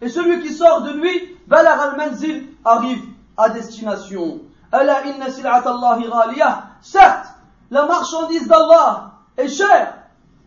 et 0.00 0.08
celui 0.08 0.42
qui 0.42 0.52
sort 0.52 0.82
de 0.82 0.92
nuit 0.92 1.36
balar 1.46 1.80
al-manzil 1.80 2.46
arrive 2.64 3.02
à 3.36 3.50
destination. 3.50 4.40
Ala 4.70 5.06
inna 5.06 5.30
sil'at 5.30 5.62
Allah 5.66 5.98
ghaliya. 5.98 6.64
Certes, 6.80 7.28
la 7.70 7.86
marchandise 7.86 8.48
d'Allah 8.48 9.12
est 9.36 9.48
chère. 9.48 9.94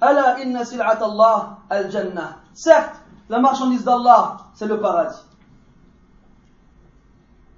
Ala 0.01 0.39
inna 0.39 0.65
sil'at 0.65 0.99
Allah 1.01 1.57
al-jannah. 1.69 2.37
Certes, 2.53 2.95
la 3.29 3.39
marchandise 3.39 3.83
d'Allah, 3.83 4.37
c'est 4.53 4.67
le 4.67 4.79
paradis. 4.79 5.21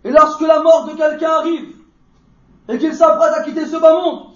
Et 0.04 0.12
lorsque 0.12 0.42
la 0.42 0.62
mort 0.62 0.86
de 0.86 0.94
quelqu'un 0.94 1.32
arrive 1.32 1.76
et 2.70 2.78
qu'il 2.78 2.96
s'apprête 2.96 3.34
à 3.34 3.44
quitter 3.44 3.66
ce 3.66 3.78
bas 3.78 3.94
monde, 3.94 4.28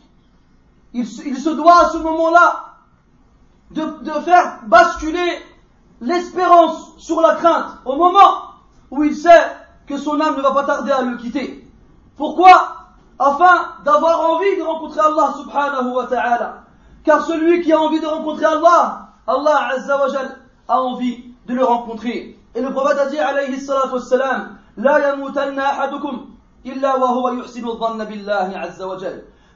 il, 0.94 1.08
se 1.08 1.50
doit 1.50 1.86
à 1.86 1.90
ce 1.90 1.98
moment-là 1.98 2.71
de, 3.74 4.04
de 4.04 4.12
faire 4.22 4.60
basculer 4.68 5.40
l'espérance 6.02 6.94
sur 6.98 7.22
la 7.22 7.36
crainte 7.36 7.78
au 7.86 7.96
moment 7.96 8.52
où 8.90 9.04
il 9.04 9.16
sait 9.16 9.30
que 9.88 9.98
son 9.98 10.20
âme 10.20 10.38
ne 10.38 10.42
va 10.42 10.52
pas 10.52 10.64
tarder 10.64 10.92
à 10.92 11.02
le 11.02 11.18
quitter. 11.18 11.68
Pourquoi? 12.18 12.76
Afin 13.20 13.68
d'avoir 13.86 14.32
envie 14.32 14.58
de 14.58 14.64
rencontrer 14.64 15.00
Allah 15.00 15.34
subhanahu 15.38 15.94
wa 15.94 16.08
ta'ala. 16.08 16.64
Car 17.04 17.26
celui 17.26 17.62
qui 17.62 17.72
a 17.72 17.80
envie 17.80 18.00
de 18.00 18.08
rencontrer 18.08 18.46
Allah, 18.46 19.10
Allah 19.28 19.70
azza 19.74 19.98
wa 19.98 20.08
a 20.68 20.82
envie 20.82 21.34
de 21.46 21.54
le 21.54 21.64
rencontrer. 21.64 22.38
Et 22.56 22.62
le 22.62 22.72
prophète 22.72 22.98
a 22.98 23.06
dit 23.08 23.20
alayhi 23.20 23.60
salatu 23.60 23.94
wassalam, 23.94 24.58
La 24.78 25.00
yamutanna 25.00 25.68
ahadukum 25.68 26.28
illa 26.64 26.98
wa 26.98 27.08
huwa 27.10 27.34
yuhsinu 27.34 27.76
dhanna 27.80 28.06
billahi 28.06 28.56
azza 28.56 28.88
wa. 28.88 28.98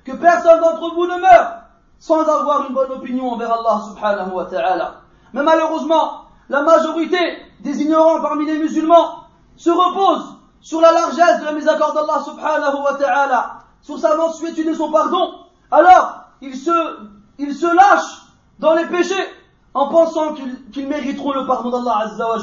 Que 0.04 0.12
personne 0.12 0.60
d'entre 0.60 0.93
vous 0.93 1.08
ne 1.08 1.19
meure 1.19 1.64
sans 1.99 2.21
avoir 2.21 2.67
une 2.67 2.73
bonne 2.73 2.91
opinion 2.91 3.31
envers 3.31 3.51
Allah 3.51 3.81
subhanahu 3.89 4.31
wa 4.34 4.45
ta'ala. 4.45 5.01
Mais 5.34 5.43
malheureusement, 5.43 6.25
la 6.49 6.62
majorité 6.62 7.17
des 7.62 7.81
ignorants 7.81 8.21
parmi 8.21 8.45
les 8.45 8.58
musulmans 8.58 9.25
se 9.58 9.69
reposent 9.69 10.36
sur 10.62 10.81
la 10.81 10.91
largesse 10.91 11.39
de 11.41 11.45
la 11.45 11.53
miséricorde 11.53 11.95
d'Allah 11.95 12.23
subhanahu 12.23 12.84
wa 12.84 12.93
ta'ala, 12.95 13.60
sur 13.81 13.99
sa 13.99 14.15
mansuétude 14.15 14.67
et 14.67 14.75
son 14.75 14.91
pardon, 14.91 15.34
alors 15.71 16.23
ils 16.41 16.55
se, 16.55 16.97
ils 17.38 17.53
se 17.53 17.67
lâchent 17.67 18.23
dans 18.60 18.73
les 18.73 18.86
péchés 18.86 19.29
en 19.73 19.89
pensant 19.89 20.34
qu'ils 20.71 20.88
mériteront 20.88 21.34
le 21.34 21.45
pardon 21.45 21.69
d'Allah 21.69 22.05
azza 22.05 22.29
wa 22.29 22.38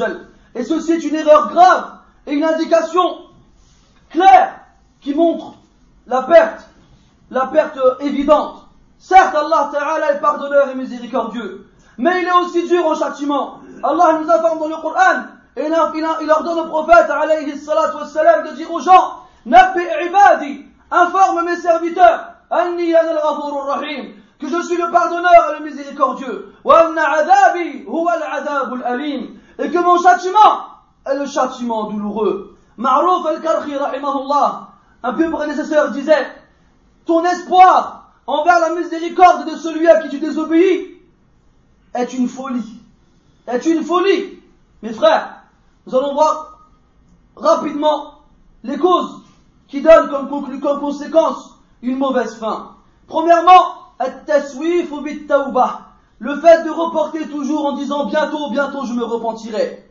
Et 0.54 0.64
ceci 0.64 0.92
est 0.92 1.04
une 1.04 1.14
erreur 1.14 1.48
grave 1.48 1.98
et 2.26 2.34
une 2.34 2.44
indication 2.44 3.18
claire 4.10 4.60
qui 5.00 5.14
montre 5.14 5.54
la 6.06 6.22
perte, 6.22 6.68
la 7.30 7.46
perte 7.46 7.78
évidente. 8.00 8.61
Certes, 9.02 9.34
Allah 9.34 9.68
Ta'ala 9.72 10.12
est 10.12 10.20
pardonneur 10.20 10.68
et 10.68 10.76
miséricordieux, 10.76 11.66
mais 11.98 12.22
il 12.22 12.28
est 12.28 12.32
aussi 12.40 12.68
dur 12.68 12.86
en 12.86 12.94
châtiment. 12.94 13.58
Allah 13.82 14.20
nous 14.20 14.30
informe 14.30 14.60
dans 14.60 14.68
le 14.68 14.76
Coran 14.76 15.24
et 15.56 15.66
il 15.66 16.30
ordonne 16.30 16.58
au 16.60 16.68
prophète 16.68 17.10
alayhi 17.10 17.58
salatu 17.58 17.96
wassalam 17.96 18.46
de 18.46 18.52
dire 18.52 18.70
aux 18.70 18.78
gens 18.78 19.24
Nabbi 19.44 19.80
ibadi, 20.06 20.66
informe 20.88 21.44
mes 21.44 21.56
serviteurs, 21.56 22.28
anni 22.48 22.94
al 22.94 23.18
rahim, 23.18 24.12
que 24.38 24.48
je 24.48 24.62
suis 24.62 24.76
le 24.76 24.88
pardonneur 24.92 25.50
et 25.50 25.58
le 25.58 25.64
miséricordieux, 25.68 26.54
wa 26.62 26.86
anna 26.86 27.02
adabi 27.10 27.84
huwa 27.84 28.12
al 28.12 28.82
alim, 28.84 29.30
et 29.58 29.68
que 29.68 29.78
mon 29.80 30.00
châtiment 30.00 30.60
est 31.04 31.18
le 31.18 31.26
châtiment 31.26 31.90
douloureux. 31.90 32.56
Ma'rouf 32.76 33.26
al-Karhi 33.26 33.76
rahimahullah, 33.76 34.68
un 35.02 35.12
peu 35.12 35.28
prédécesseur 35.28 35.90
disait 35.90 36.28
Ton 37.04 37.24
espoir 37.24 38.01
envers 38.26 38.60
la 38.60 38.74
miséricorde 38.74 39.50
de 39.50 39.56
celui 39.56 39.88
à 39.88 40.00
qui 40.00 40.08
tu 40.08 40.18
désobéis 40.18 41.00
est 41.94 42.12
une 42.14 42.28
folie. 42.28 42.80
Est 43.46 43.66
une 43.66 43.84
folie. 43.84 44.40
Mes 44.82 44.92
frères, 44.92 45.42
nous 45.86 45.94
allons 45.94 46.14
voir 46.14 46.58
rapidement 47.36 48.14
les 48.62 48.78
causes 48.78 49.22
qui 49.68 49.80
donnent 49.80 50.10
comme, 50.10 50.80
conséquence 50.80 51.58
une 51.82 51.98
mauvaise 51.98 52.36
fin. 52.36 52.76
Premièrement, 53.08 53.76
le 56.18 56.36
fait 56.40 56.64
de 56.64 56.70
reporter 56.70 57.28
toujours 57.28 57.66
en 57.66 57.72
disant 57.72 58.06
bientôt, 58.06 58.50
bientôt 58.50 58.84
je 58.84 58.92
me 58.92 59.04
repentirai. 59.04 59.88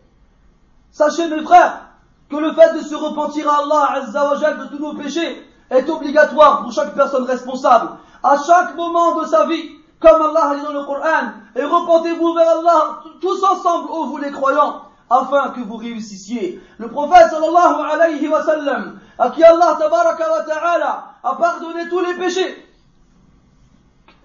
Sachez 0.92 1.28
mes 1.28 1.44
frères 1.44 1.88
que 2.30 2.38
le 2.38 2.54
fait 2.54 2.74
de 2.76 2.82
se 2.82 2.96
repentir 2.96 3.50
à 3.50 3.64
Allah 3.64 4.04
Azzawajal 4.04 4.60
de 4.60 4.66
tous 4.66 4.80
nos 4.80 4.96
péchés 4.96 5.46
est 5.70 5.90
obligatoire 5.90 6.64
pour 6.64 6.72
chaque 6.72 6.96
personne 6.96 7.24
responsable. 7.24 7.98
À 8.24 8.38
chaque 8.38 8.76
moment 8.76 9.20
de 9.20 9.26
sa 9.26 9.46
vie, 9.46 9.78
comme 10.00 10.22
Allah 10.22 10.56
dit 10.56 10.64
dans 10.64 10.74
le 10.74 10.86
Coran, 10.86 11.32
et 11.56 11.64
repentez-vous 11.64 12.34
vers 12.34 12.60
Allah 12.60 13.00
tous 13.20 13.44
ensemble, 13.44 13.90
ô 13.92 14.06
vous 14.06 14.18
les 14.18 14.32
croyants, 14.32 14.82
afin 15.10 15.50
que 15.50 15.62
vous 15.62 15.78
réussissiez. 15.78 16.62
Le 16.78 16.88
prophète 16.90 17.30
sallallahu 17.30 17.92
alayhi 17.92 18.28
wa 18.28 18.44
sallam, 18.44 19.00
à 19.18 19.30
qui 19.32 19.44
Allah 19.44 19.78
wa 19.80 20.44
ta'ala 20.44 21.06
a 21.24 21.36
pardonné 21.36 21.90
tous 21.90 22.00
les 22.00 22.14
péchés, 22.16 22.68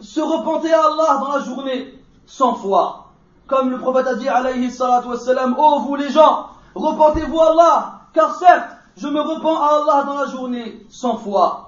se 0.01 0.21
repentait 0.21 0.73
à 0.73 0.85
Allah 0.85 1.21
dans 1.21 1.33
la 1.33 1.41
journée 1.41 1.95
cent 2.27 2.55
fois. 2.55 3.07
Comme 3.47 3.71
le 3.71 3.79
prophète 3.79 4.07
a 4.09 4.15
dit 4.15 4.29
alayhi 4.29 4.71
salatu 4.71 5.09
wa 5.09 5.19
sallam, 5.19 5.57
ô 5.59 5.81
vous 5.81 5.97
les 5.97 6.11
gens, 6.11 6.49
repentez-vous 6.75 7.41
à 7.41 7.51
Allah, 7.51 7.93
car 8.13 8.35
certes, 8.35 8.71
je 8.97 9.09
me 9.09 9.21
repens 9.21 9.61
à 9.61 9.67
Allah 9.77 10.05
dans 10.05 10.15
la 10.15 10.27
journée 10.27 10.87
cent 10.91 11.17
fois. 11.17 11.66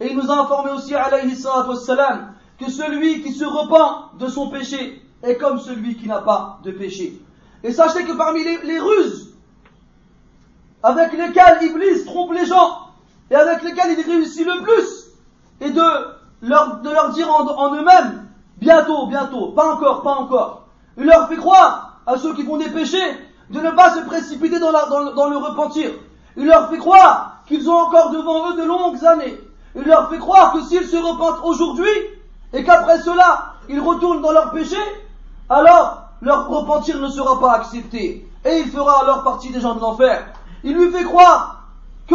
Et 0.00 0.10
il 0.10 0.16
nous 0.16 0.30
a 0.30 0.40
informé 0.40 0.70
aussi 0.72 0.94
alayhi 0.94 1.36
salatu 1.36 1.68
wa 1.70 1.76
sallam, 1.76 2.34
que 2.58 2.70
celui 2.70 3.22
qui 3.22 3.32
se 3.32 3.44
repent 3.44 4.18
de 4.18 4.26
son 4.28 4.48
péché 4.48 5.02
est 5.22 5.36
comme 5.36 5.58
celui 5.58 5.96
qui 5.96 6.08
n'a 6.08 6.20
pas 6.20 6.58
de 6.64 6.70
péché. 6.72 7.20
Et 7.62 7.72
sachez 7.72 8.04
que 8.04 8.12
parmi 8.12 8.42
les, 8.42 8.78
ruses 8.78 9.34
avec 10.82 11.12
lesquelles 11.12 11.62
Iblis 11.62 12.06
trompe 12.06 12.32
les 12.32 12.46
gens 12.46 12.78
et 13.30 13.34
avec 13.34 13.62
lesquelles 13.62 13.98
il 13.98 14.10
réussit 14.10 14.46
le 14.46 14.62
plus, 14.62 15.10
et 15.60 15.70
de 15.70 15.82
leur, 16.40 17.10
dire 17.12 17.30
en, 17.30 17.74
eux-mêmes, 17.74 18.26
bientôt, 18.56 19.06
bientôt, 19.06 19.48
pas 19.48 19.74
encore, 19.74 20.02
pas 20.02 20.14
encore. 20.14 20.68
Il 20.96 21.04
leur 21.04 21.28
fait 21.28 21.36
croire 21.36 22.00
à 22.06 22.16
ceux 22.16 22.34
qui 22.34 22.44
font 22.44 22.56
des 22.56 22.70
péchés 22.70 23.18
de 23.50 23.60
ne 23.60 23.70
pas 23.72 23.94
se 23.94 24.00
précipiter 24.06 24.58
dans 24.58 24.70
le 24.70 25.36
repentir. 25.36 25.90
Il 26.36 26.46
leur 26.46 26.70
fait 26.70 26.78
croire 26.78 27.42
qu'ils 27.46 27.68
ont 27.68 27.76
encore 27.76 28.10
devant 28.10 28.50
eux 28.50 28.56
de 28.56 28.64
longues 28.64 29.04
années. 29.04 29.38
Il 29.74 29.82
leur 29.82 30.08
fait 30.08 30.18
croire 30.18 30.52
que 30.52 30.62
s'ils 30.62 30.86
se 30.86 30.96
repentent 30.96 31.44
aujourd'hui, 31.44 31.90
et 32.52 32.64
qu'après 32.64 33.00
cela, 33.00 33.54
ils 33.68 33.80
retournent 33.80 34.22
dans 34.22 34.32
leur 34.32 34.50
péché, 34.50 34.76
alors 35.48 36.02
leur 36.20 36.48
repentir 36.48 36.98
ne 36.98 37.08
sera 37.08 37.38
pas 37.40 37.52
accepté. 37.52 38.28
Et 38.44 38.58
il 38.60 38.70
fera 38.70 39.02
alors 39.02 39.22
partie 39.22 39.50
des 39.50 39.60
gens 39.60 39.74
de 39.74 39.80
l'enfer. 39.80 40.26
Il 40.64 40.74
lui 40.74 40.90
fait 40.90 41.04
croire 41.04 41.64
que, 42.08 42.14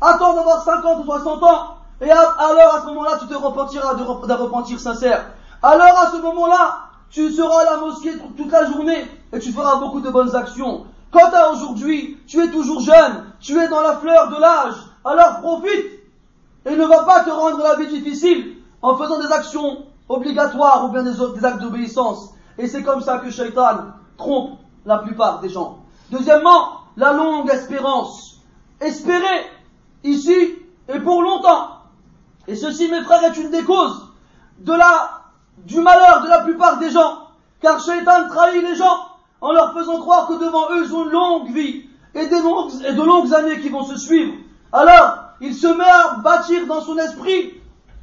attends 0.00 0.34
d'avoir 0.34 0.62
50 0.62 1.00
ou 1.00 1.04
60 1.04 1.42
ans, 1.42 1.76
et 2.00 2.10
alors 2.10 2.74
à 2.74 2.80
ce 2.80 2.86
moment-là, 2.86 3.18
tu 3.20 3.26
te 3.26 3.34
repentiras 3.34 3.94
d'un 3.94 4.36
repentir 4.36 4.78
sincère. 4.78 5.26
Alors 5.62 5.98
à 5.98 6.10
ce 6.12 6.16
moment-là, 6.22 6.78
tu 7.10 7.30
seras 7.32 7.62
à 7.62 7.64
la 7.64 7.76
mosquée 7.78 8.12
toute 8.36 8.52
la 8.52 8.70
journée 8.70 9.06
et 9.32 9.38
tu 9.38 9.52
feras 9.52 9.76
beaucoup 9.76 10.00
de 10.00 10.10
bonnes 10.10 10.34
actions. 10.36 10.84
Quant 11.10 11.30
à 11.32 11.50
aujourd'hui, 11.50 12.18
tu 12.26 12.40
es 12.40 12.50
toujours 12.50 12.80
jeune, 12.80 13.24
tu 13.40 13.58
es 13.58 13.68
dans 13.68 13.80
la 13.80 13.96
fleur 13.96 14.28
de 14.28 14.40
l'âge, 14.40 14.74
alors 15.04 15.40
profite 15.40 15.97
et 16.68 16.76
ne 16.76 16.84
va 16.84 17.04
pas 17.04 17.24
te 17.24 17.30
rendre 17.30 17.62
la 17.62 17.76
vie 17.76 17.88
difficile 17.88 18.56
en 18.82 18.96
faisant 18.96 19.18
des 19.18 19.32
actions 19.32 19.86
obligatoires 20.08 20.84
ou 20.84 20.88
bien 20.88 21.02
des, 21.02 21.44
actes 21.44 21.60
d'obéissance. 21.60 22.34
Et 22.58 22.66
c'est 22.66 22.82
comme 22.82 23.00
ça 23.00 23.18
que 23.18 23.30
Shaitan 23.30 23.78
trompe 24.16 24.58
la 24.84 24.98
plupart 24.98 25.40
des 25.40 25.48
gens. 25.48 25.78
Deuxièmement, 26.10 26.80
la 26.96 27.12
longue 27.12 27.50
espérance. 27.50 28.40
Espérer 28.80 29.46
ici 30.04 30.56
et 30.88 31.00
pour 31.00 31.22
longtemps. 31.22 31.68
Et 32.46 32.54
ceci, 32.54 32.90
mes 32.90 33.02
frères, 33.02 33.24
est 33.24 33.36
une 33.36 33.50
des 33.50 33.64
causes 33.64 34.06
de 34.58 34.72
la, 34.72 35.22
du 35.58 35.80
malheur 35.80 36.22
de 36.22 36.28
la 36.28 36.40
plupart 36.40 36.78
des 36.78 36.90
gens. 36.90 37.28
Car 37.60 37.80
Shaitan 37.80 38.28
trahit 38.28 38.62
les 38.62 38.76
gens 38.76 39.06
en 39.40 39.52
leur 39.52 39.72
faisant 39.72 40.00
croire 40.00 40.28
que 40.28 40.34
devant 40.34 40.70
eux, 40.72 40.84
ils 40.84 40.94
ont 40.94 41.04
une 41.04 41.10
longue 41.10 41.50
vie 41.50 41.84
et, 42.14 42.26
des 42.26 42.36
et 42.36 42.92
de 42.92 43.02
longues 43.02 43.32
années 43.32 43.60
qui 43.60 43.68
vont 43.68 43.84
se 43.84 43.96
suivre. 43.96 44.34
Alors, 44.72 45.27
il 45.40 45.54
se 45.54 45.66
met 45.66 45.88
à 45.88 46.16
bâtir 46.22 46.66
dans 46.66 46.80
son 46.80 46.96
esprit 46.98 47.54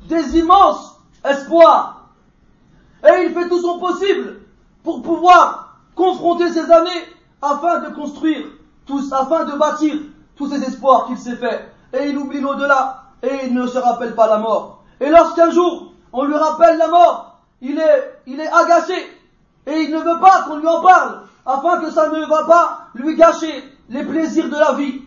des 0.08 0.38
immenses 0.38 1.00
espoirs. 1.24 2.10
Et 3.04 3.26
il 3.26 3.34
fait 3.34 3.50
tout 3.50 3.62
son 3.62 3.80
possible 3.80 4.42
pour 4.84 5.02
pouvoir 5.02 5.78
confronter 5.96 6.50
ces 6.52 6.72
années 6.72 7.06
afin 7.42 7.80
de 7.80 7.90
construire 7.94 8.46
tous, 8.86 9.12
afin 9.12 9.46
de 9.46 9.58
bâtir 9.58 9.96
tous 10.36 10.50
ces 10.50 10.64
espoirs 10.64 11.08
qu'il 11.08 11.18
s'est 11.18 11.36
fait. 11.36 11.72
Et 11.94 12.10
il 12.10 12.18
oublie 12.18 12.42
l'au-delà 12.42 13.04
et 13.22 13.46
il 13.46 13.54
ne 13.54 13.68
se 13.68 13.78
rappelle 13.78 14.16
pas 14.16 14.28
la 14.28 14.38
mort. 14.38 14.84
Et 15.00 15.10
lorsqu'un 15.10 15.52
jour 15.52 15.94
on 16.14 16.24
lui 16.24 16.36
rappelle 16.36 16.78
la 16.78 16.88
mort, 16.88 17.40
il 17.62 17.78
est, 17.78 18.22
il 18.26 18.40
est 18.40 18.48
agacé 18.48 18.94
et 19.68 19.82
il 19.82 19.92
ne 19.92 20.00
veut 20.00 20.20
pas 20.20 20.44
qu'on 20.44 20.58
lui 20.58 20.68
en 20.68 20.82
parle 20.82 21.24
afin 21.46 21.82
que 21.82 21.92
ça 21.92 22.10
ne 22.10 22.26
va 22.26 22.46
pas 22.46 22.88
lui 22.96 23.16
gâcher 23.16 23.64
les 23.90 24.04
plaisirs 24.04 24.50
de 24.50 24.56
la 24.56 24.74
vie. 24.74 25.02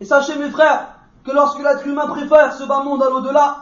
Et 0.00 0.04
sachez 0.04 0.36
mes 0.36 0.50
frères 0.50 0.95
que 1.26 1.32
lorsque 1.32 1.58
l'être 1.58 1.86
humain 1.86 2.06
préfère 2.06 2.52
ce 2.54 2.64
bas 2.64 2.82
monde 2.82 3.02
à 3.02 3.10
l'au-delà, 3.10 3.56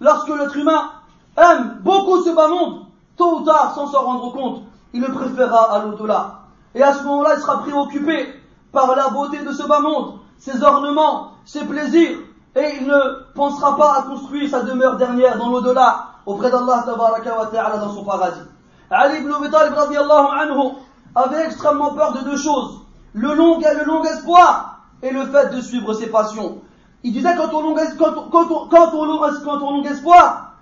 lorsque 0.00 0.28
l'être 0.28 0.56
humain 0.56 0.90
aime 1.36 1.78
beaucoup 1.82 2.22
ce 2.22 2.30
bas 2.30 2.48
monde, 2.48 2.86
tôt 3.16 3.40
ou 3.40 3.44
tard, 3.44 3.74
sans 3.74 3.88
s'en 3.88 4.02
rendre 4.02 4.32
compte, 4.32 4.62
il 4.92 5.02
le 5.02 5.12
préférera 5.12 5.74
à 5.74 5.78
l'au-delà. 5.80 6.40
Et 6.74 6.82
à 6.82 6.94
ce 6.94 7.02
moment-là, 7.02 7.34
il 7.34 7.40
sera 7.40 7.58
préoccupé 7.62 8.40
par 8.72 8.94
la 8.94 9.08
beauté 9.08 9.42
de 9.42 9.52
ce 9.52 9.66
bas 9.66 9.80
monde, 9.80 10.20
ses 10.38 10.62
ornements, 10.62 11.32
ses 11.44 11.64
plaisirs, 11.64 12.18
et 12.54 12.76
il 12.80 12.86
ne 12.86 13.32
pensera 13.34 13.76
pas 13.76 13.98
à 13.98 14.02
construire 14.02 14.48
sa 14.48 14.62
demeure 14.62 14.96
dernière 14.96 15.36
dans 15.36 15.50
l'au-delà, 15.50 16.06
auprès 16.26 16.50
d'Allah 16.50 16.84
dans 16.86 17.92
son 17.92 18.04
paradis. 18.04 18.40
Ali 18.88 19.18
ibn 19.18 19.32
Abi 19.32 19.50
Talib 19.50 19.74
anhu 19.76 20.72
avait 21.14 21.44
extrêmement 21.44 21.92
peur 21.94 22.12
de 22.12 22.20
deux 22.30 22.36
choses. 22.36 22.80
Le 23.14 23.34
long, 23.34 23.58
le 23.58 23.84
long 23.84 24.04
espoir 24.04 24.80
et 25.02 25.10
le 25.10 25.26
fait 25.26 25.50
de 25.54 25.60
suivre 25.60 25.92
ses 25.94 26.08
passions. 26.08 26.60
Il 27.02 27.12
disait 27.12 27.34
quand 27.36 27.52
on 27.54 27.74
quand, 27.74 28.30
quand, 28.30 28.68
quand 28.68 29.62
on 29.62 29.84
espoir, 29.84 30.54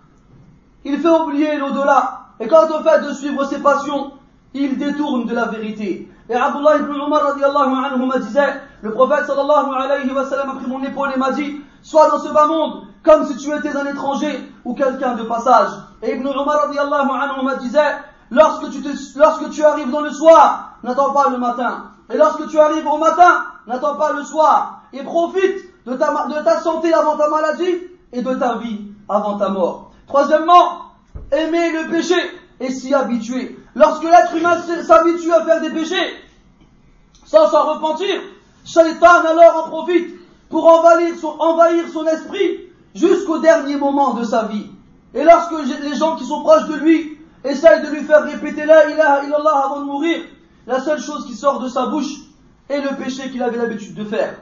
il 0.85 0.99
fait 0.99 1.09
oublier 1.09 1.57
l'au-delà. 1.57 2.27
Et 2.41 2.47
quant 2.47 2.67
au 2.69 2.83
fait 2.83 3.01
de 3.01 3.13
suivre 3.13 3.45
ses 3.45 3.59
passions, 3.61 4.13
il 4.55 4.79
détourne 4.79 5.27
de 5.27 5.35
la 5.35 5.47
vérité. 5.47 6.09
Et 6.31 6.35
Abdullah 6.35 6.77
ibn 6.77 6.93
Umar 6.95 7.23
radiallahu 7.23 7.75
anhu 7.75 8.21
disait, 8.21 8.61
le 8.83 8.93
prophète 8.93 9.27
sallallahu 9.27 9.75
alayhi 9.75 10.11
wa 10.13 10.25
sallam 10.25 10.51
a 10.51 10.55
pris 10.55 10.67
mon 10.67 10.83
épaule 10.83 11.11
et 11.15 11.19
m'a 11.19 11.33
dit, 11.33 11.61
sois 11.83 12.11
dans 12.11 12.19
ce 12.19 12.33
bas 12.33 12.47
monde 12.47 12.85
comme 13.03 13.27
si 13.27 13.37
tu 13.37 13.53
étais 13.53 13.75
un 13.77 13.87
étranger 13.87 14.53
ou 14.65 14.75
quelqu'un 14.75 15.15
de 15.15 15.23
passage. 15.23 15.71
Et 16.03 16.15
Ibn 16.17 16.29
Umar 16.29 16.67
radiallahu 16.67 17.09
anhu 17.11 17.45
m'a 17.45 17.57
disait, 17.57 17.97
lorsque 18.31 18.71
tu, 18.71 18.83
lorsque 19.17 19.51
tu 19.51 19.65
arrives 19.65 19.91
dans 19.91 20.03
le 20.03 20.11
soir, 20.11 20.75
n'attends 20.83 21.13
pas 21.13 21.31
le 21.31 21.39
matin. 21.39 21.85
Et 22.11 22.17
lorsque 22.17 22.47
tu 22.49 22.59
arrives 22.59 22.87
au 22.87 22.99
matin, 22.99 23.45
n'attends 23.67 23.97
pas 23.97 24.13
le 24.13 24.23
soir. 24.23 24.83
Et 24.93 25.03
profite 25.03 25.65
de 25.87 25.95
ta, 25.95 26.61
santé 26.61 26.93
avant 26.93 27.17
ta 27.17 27.29
maladie 27.29 27.79
et 28.13 28.23
de 28.23 28.35
ta 28.35 28.59
vie 28.59 28.79
avant 29.09 29.39
ta 29.39 29.49
mort. 29.49 29.93
Troisièmement, 30.07 30.83
aimer 31.33 31.71
le 31.73 31.91
péché 31.91 32.15
et 32.61 32.71
s'y 32.71 32.95
habituer. 32.95 33.59
Lorsque 33.75 34.05
l'être 34.05 34.35
humain 34.37 34.61
s'habitue 34.83 35.33
à 35.33 35.45
faire 35.45 35.61
des 35.61 35.71
péchés 35.71 36.15
sans 37.25 37.49
s'en 37.51 37.75
repentir, 37.75 38.21
Shaitan 38.65 39.25
alors 39.27 39.65
en 39.65 39.69
profite 39.71 40.15
pour 40.49 40.67
envahir 40.67 41.15
son, 41.17 41.29
envahir 41.39 41.89
son 41.93 42.07
esprit 42.07 42.69
jusqu'au 42.95 43.39
dernier 43.39 43.77
moment 43.77 44.15
de 44.15 44.25
sa 44.25 44.45
vie. 44.45 44.67
Et 45.15 45.25
lorsque 45.25 45.53
les 45.83 45.95
gens 45.95 46.17
qui 46.17 46.25
sont 46.25 46.43
proches 46.43 46.67
de 46.69 46.77
lui 46.77 47.19
essayent 47.45 47.83
de 47.83 47.89
lui 47.89 48.03
faire 48.03 48.25
répéter 48.25 48.65
la 48.65 48.91
ilaha 48.91 49.25
illallah 49.25 49.63
avant 49.65 49.81
de 49.81 49.87
mourir, 49.87 50.21
la 50.67 50.81
seule 50.81 51.01
chose 51.01 51.27
qui 51.27 51.35
sort 51.35 51.61
de 51.61 51.69
sa 51.69 51.87
bouche 51.87 52.15
est 52.69 52.81
le 52.81 52.97
péché 52.97 53.31
qu'il 53.31 53.43
avait 53.43 53.57
l'habitude 53.57 53.95
de 53.95 54.05
faire. 54.05 54.37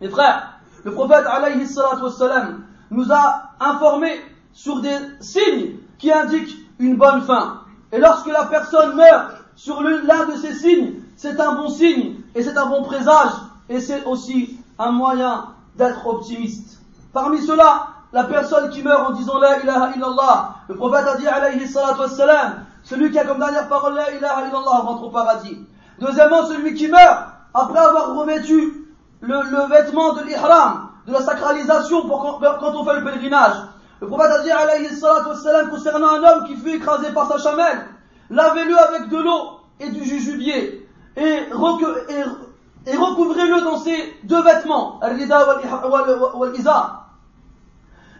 Mes 0.00 0.08
frères, 0.08 0.58
le 0.84 0.92
prophète 0.92 1.24
alayhi 1.26 1.66
wassalam, 2.02 2.64
nous 2.90 3.10
a 3.10 3.50
informé 3.60 4.20
sur 4.52 4.80
des 4.80 4.96
signes 5.20 5.76
qui 5.98 6.12
indiquent 6.12 6.56
une 6.78 6.96
bonne 6.96 7.22
fin. 7.22 7.62
Et 7.92 7.98
lorsque 7.98 8.26
la 8.26 8.44
personne 8.44 8.94
meurt 8.94 9.36
sur 9.54 9.82
l'un 9.82 10.26
de 10.26 10.36
ces 10.36 10.54
signes, 10.54 10.94
c'est 11.16 11.40
un 11.40 11.54
bon 11.54 11.70
signe 11.70 12.16
et 12.34 12.42
c'est 12.42 12.56
un 12.58 12.66
bon 12.66 12.82
présage 12.82 13.32
et 13.70 13.80
c'est 13.80 14.04
aussi 14.04 14.60
un 14.78 14.90
moyen 14.90 15.46
d'être 15.76 16.06
optimiste. 16.06 16.78
Parmi 17.14 17.40
cela, 17.40 17.88
la 18.12 18.24
personne 18.24 18.68
qui 18.68 18.82
meurt 18.82 19.10
en 19.10 19.12
disant 19.12 19.38
La 19.38 19.60
ilaha 19.60 19.92
illallah, 19.96 20.54
le 20.68 20.74
prophète 20.74 21.06
a 21.06 21.16
dit 21.16 21.26
alayhi 21.26 21.66
salatu 21.66 22.00
wassalam, 22.00 22.66
celui 22.82 23.10
qui 23.10 23.18
a 23.18 23.24
comme 23.24 23.38
dernière 23.38 23.68
parole 23.68 23.94
La 23.94 24.12
ilaha 24.14 24.48
illallah 24.48 24.80
rentre 24.80 25.04
au 25.04 25.10
paradis. 25.10 25.58
Deuxièmement, 25.98 26.44
celui 26.46 26.74
qui 26.74 26.88
meurt 26.88 27.28
après 27.54 27.78
avoir 27.78 28.14
revêtu 28.14 28.75
le, 29.20 29.68
vêtement 29.68 30.14
de 30.14 30.22
l'ihram, 30.24 30.88
de 31.06 31.12
la 31.12 31.20
sacralisation 31.20 32.06
pour 32.06 32.40
quand, 32.40 32.74
on 32.74 32.84
fait 32.84 33.00
le 33.00 33.04
pèlerinage. 33.04 33.56
Le 34.00 34.06
prophète 34.06 34.30
a 34.30 34.42
dit 34.42 34.50
alayhi 34.50 34.88
salatu 34.94 35.28
wassalam 35.28 35.70
concernant 35.70 36.08
un 36.08 36.22
homme 36.22 36.44
qui 36.46 36.56
fut 36.56 36.76
écrasé 36.76 37.12
par 37.12 37.28
sa 37.28 37.38
chamelle, 37.38 37.86
lavez-le 38.30 38.78
avec 38.78 39.08
de 39.08 39.16
l'eau 39.16 39.60
et 39.80 39.90
du 39.90 40.04
jujubier 40.04 40.86
et, 41.16 41.22
et, 41.22 42.96
recouvrez-le 42.96 43.64
dans 43.64 43.78
ses 43.78 44.14
deux 44.24 44.42
vêtements. 44.42 45.00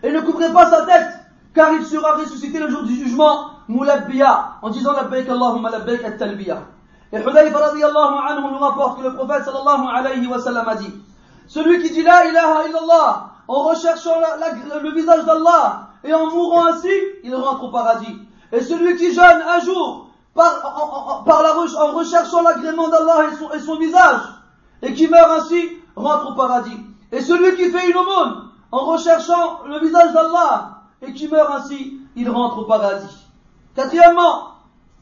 Et 0.02 0.12
ne 0.12 0.20
couvrez 0.20 0.52
pas 0.52 0.70
sa 0.70 0.86
tête, 0.86 1.20
car 1.54 1.72
il 1.72 1.84
sera 1.84 2.16
ressuscité 2.16 2.58
le 2.58 2.68
jour 2.68 2.82
du 2.84 2.94
jugement, 2.94 3.50
moulabbiya, 3.68 4.58
en 4.62 4.70
disant 4.70 4.92
labbaik 4.92 5.28
Allahumma 5.28 5.70
labbaik 5.70 6.04
at-talbiya. 6.04 6.62
Et 7.12 7.18
Hudayfa 7.18 7.58
radiallahu 7.58 8.14
anhu 8.28 8.52
nous 8.52 8.58
rapporte 8.58 8.98
que 8.98 9.04
le 9.04 9.14
prophète 9.14 9.44
sallallahu 9.44 9.86
alayhi 9.94 10.26
wa 10.26 10.40
sallam 10.40 10.68
a 10.68 10.74
dit, 10.74 10.92
celui 11.46 11.82
qui 11.82 11.90
dit 11.90 12.02
la 12.02 12.26
ilaha 12.26 12.68
illallah, 12.68 13.30
en 13.48 13.62
recherchant 13.62 14.16
le 14.82 14.90
visage 14.90 15.24
d'Allah, 15.24 15.88
et 16.02 16.12
en 16.12 16.26
mourant 16.26 16.66
ainsi, 16.66 16.90
il 17.22 17.34
rentre 17.34 17.64
au 17.64 17.70
paradis. 17.70 18.18
Et 18.52 18.60
celui 18.60 18.96
qui 18.96 19.14
jeûne 19.14 19.42
un 19.48 19.60
jour, 19.60 20.08
par, 20.34 20.62
en, 20.64 21.30
en 21.30 21.92
recherchant 21.92 22.42
l'agrément 22.42 22.88
d'Allah 22.88 23.26
et 23.30 23.36
son, 23.36 23.50
et 23.52 23.60
son 23.60 23.76
visage, 23.76 24.20
et 24.82 24.92
qui 24.92 25.08
meurt 25.08 25.30
ainsi, 25.30 25.78
rentre 25.94 26.32
au 26.32 26.34
paradis. 26.34 26.76
Et 27.12 27.20
celui 27.20 27.56
qui 27.56 27.70
fait 27.70 27.88
une 27.88 27.96
aumône, 27.96 28.48
en 28.72 28.84
recherchant 28.84 29.60
le 29.66 29.78
visage 29.78 30.12
d'Allah, 30.12 30.82
et 31.02 31.12
qui 31.12 31.28
meurt 31.28 31.50
ainsi, 31.52 32.00
il 32.16 32.28
rentre 32.28 32.58
au 32.58 32.64
paradis. 32.64 33.26
Quatrièmement, 33.76 34.48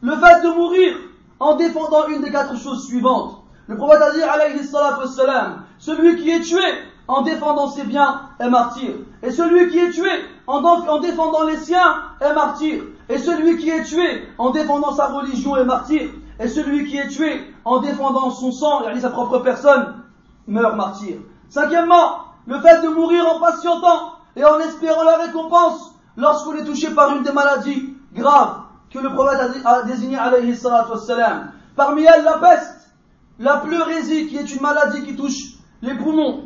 le 0.02 0.16
fait 0.16 0.42
de 0.42 0.48
mourir 0.48 0.96
en 1.44 1.56
défendant 1.56 2.06
une 2.08 2.22
des 2.22 2.30
quatre 2.30 2.56
choses 2.56 2.86
suivantes. 2.86 3.42
Le 3.66 3.76
prophète 3.76 4.00
a 4.00 4.12
dit, 4.12 4.22
alayhi 4.22 4.60
wassalam, 4.72 5.64
celui 5.78 6.16
qui 6.16 6.30
est 6.30 6.40
tué 6.40 6.62
en 7.06 7.20
défendant 7.20 7.68
ses 7.68 7.84
biens 7.84 8.22
est 8.40 8.48
martyr. 8.48 8.92
Et 9.22 9.30
celui 9.30 9.68
qui 9.68 9.78
est 9.78 9.90
tué 9.90 10.08
en, 10.46 10.64
en 10.64 10.98
défendant 11.00 11.44
les 11.44 11.58
siens 11.58 11.96
est 12.22 12.32
martyr. 12.32 12.84
Et 13.10 13.18
celui 13.18 13.58
qui 13.58 13.68
est 13.68 13.82
tué 13.82 14.26
en 14.38 14.50
défendant 14.52 14.94
sa 14.94 15.08
religion 15.08 15.56
est 15.58 15.66
martyr. 15.66 16.08
Et 16.40 16.48
celui 16.48 16.86
qui 16.86 16.96
est 16.96 17.08
tué 17.08 17.54
en 17.66 17.78
défendant 17.80 18.30
son 18.30 18.50
sang, 18.50 18.88
et 18.88 18.98
sa 18.98 19.10
propre 19.10 19.40
personne, 19.40 19.96
meurt 20.46 20.76
martyr. 20.76 21.16
Cinquièmement, 21.50 22.20
le 22.46 22.58
fait 22.60 22.80
de 22.80 22.88
mourir 22.88 23.26
en 23.26 23.38
patientant 23.38 24.14
et 24.34 24.44
en 24.44 24.58
espérant 24.60 25.02
la 25.02 25.18
récompense 25.18 25.94
lorsqu'on 26.16 26.54
est 26.54 26.64
touché 26.64 26.88
par 26.94 27.14
une 27.14 27.22
des 27.22 27.32
maladies 27.32 27.94
graves 28.14 28.63
que 28.94 29.00
le 29.00 29.12
prophète 29.12 29.40
a 29.64 29.82
désigné 29.82 30.16
alayhi 30.16 30.56
wassalam. 30.64 31.50
Parmi 31.74 32.04
elles, 32.04 32.22
la 32.22 32.38
peste, 32.38 32.92
la 33.40 33.56
pleurésie 33.56 34.28
qui 34.28 34.36
est 34.36 34.54
une 34.54 34.62
maladie 34.62 35.02
qui 35.02 35.16
touche 35.16 35.54
les 35.82 35.94
poumons, 35.96 36.44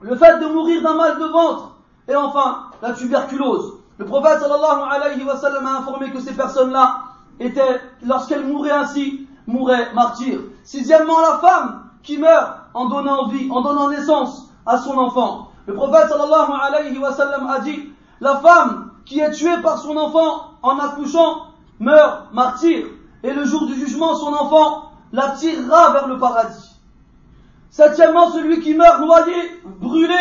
le 0.00 0.14
fait 0.14 0.38
de 0.38 0.46
mourir 0.46 0.80
d'un 0.82 0.94
mal 0.94 1.18
de 1.18 1.24
ventre, 1.24 1.72
et 2.08 2.14
enfin, 2.14 2.66
la 2.80 2.92
tuberculose. 2.92 3.80
Le 3.98 4.04
prophète 4.04 4.40
sallallahu 4.40 4.80
alayhi 4.90 5.24
wa 5.24 5.36
sallam 5.36 5.66
a 5.66 5.78
informé 5.78 6.12
que 6.12 6.20
ces 6.20 6.34
personnes-là 6.34 7.00
étaient, 7.40 7.80
lorsqu'elles 8.04 8.46
mouraient 8.46 8.70
ainsi, 8.70 9.26
mouraient 9.48 9.92
martyrs. 9.92 10.40
Sixièmement, 10.62 11.20
la 11.20 11.38
femme 11.38 11.90
qui 12.04 12.16
meurt 12.16 12.58
en 12.74 12.88
donnant 12.88 13.26
vie, 13.26 13.50
en 13.50 13.60
donnant 13.60 13.90
naissance 13.90 14.48
à 14.66 14.78
son 14.78 14.96
enfant. 14.96 15.50
Le 15.66 15.74
prophète 15.74 16.08
sallallahu 16.08 16.52
alayhi 16.62 16.96
wa 16.98 17.12
sallam 17.12 17.48
a 17.48 17.58
dit, 17.58 17.90
la 18.20 18.36
femme 18.36 18.92
qui 19.04 19.18
est 19.18 19.32
tuée 19.32 19.60
par 19.62 19.78
son 19.78 19.96
enfant 19.96 20.52
en 20.62 20.78
accouchant 20.78 21.51
meurt 21.82 22.32
martyr, 22.32 22.86
et 23.22 23.32
le 23.32 23.44
jour 23.44 23.66
du 23.66 23.74
jugement, 23.74 24.14
son 24.14 24.32
enfant 24.32 24.92
la 25.12 25.30
tirera 25.30 25.92
vers 25.92 26.06
le 26.06 26.18
paradis. 26.18 26.76
Septièmement, 27.70 28.30
celui 28.30 28.60
qui 28.60 28.74
meurt 28.74 29.00
noyé, 29.00 29.60
brûlé, 29.80 30.14